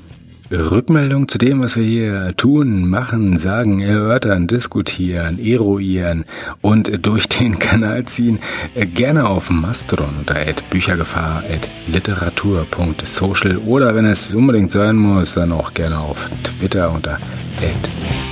[0.51, 6.25] Rückmeldung zu dem, was wir hier tun, machen, sagen, erörtern, diskutieren, eruieren
[6.61, 8.39] und durch den Kanal ziehen,
[8.75, 10.35] gerne auf Mastodon unter
[10.69, 17.17] büchergefahr.literatur.social oder wenn es unbedingt sein muss, dann auch gerne auf Twitter unter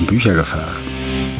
[0.07, 0.69] Büchergefahr.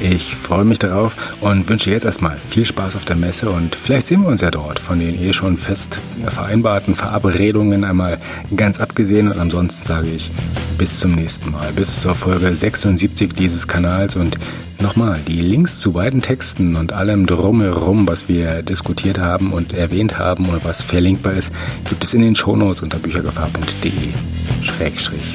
[0.02, 4.08] Ich freue mich darauf und wünsche jetzt erstmal viel Spaß auf der Messe und vielleicht
[4.08, 8.18] sehen wir uns ja dort von den eh schon fest vereinbarten Verabredungen einmal
[8.56, 10.32] ganz abgesehen und ansonsten sage ich
[10.78, 14.38] bis zum nächsten Mal, bis zur Folge 76 dieses Kanals und
[14.82, 20.18] nochmal die Links zu beiden Texten und allem drumherum, was wir diskutiert haben und erwähnt
[20.18, 21.52] haben und was verlinkbar ist,
[21.90, 23.92] gibt es in den Shownotes unter büchergefahr.de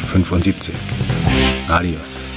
[0.07, 0.75] 75.
[1.69, 2.31] Adios.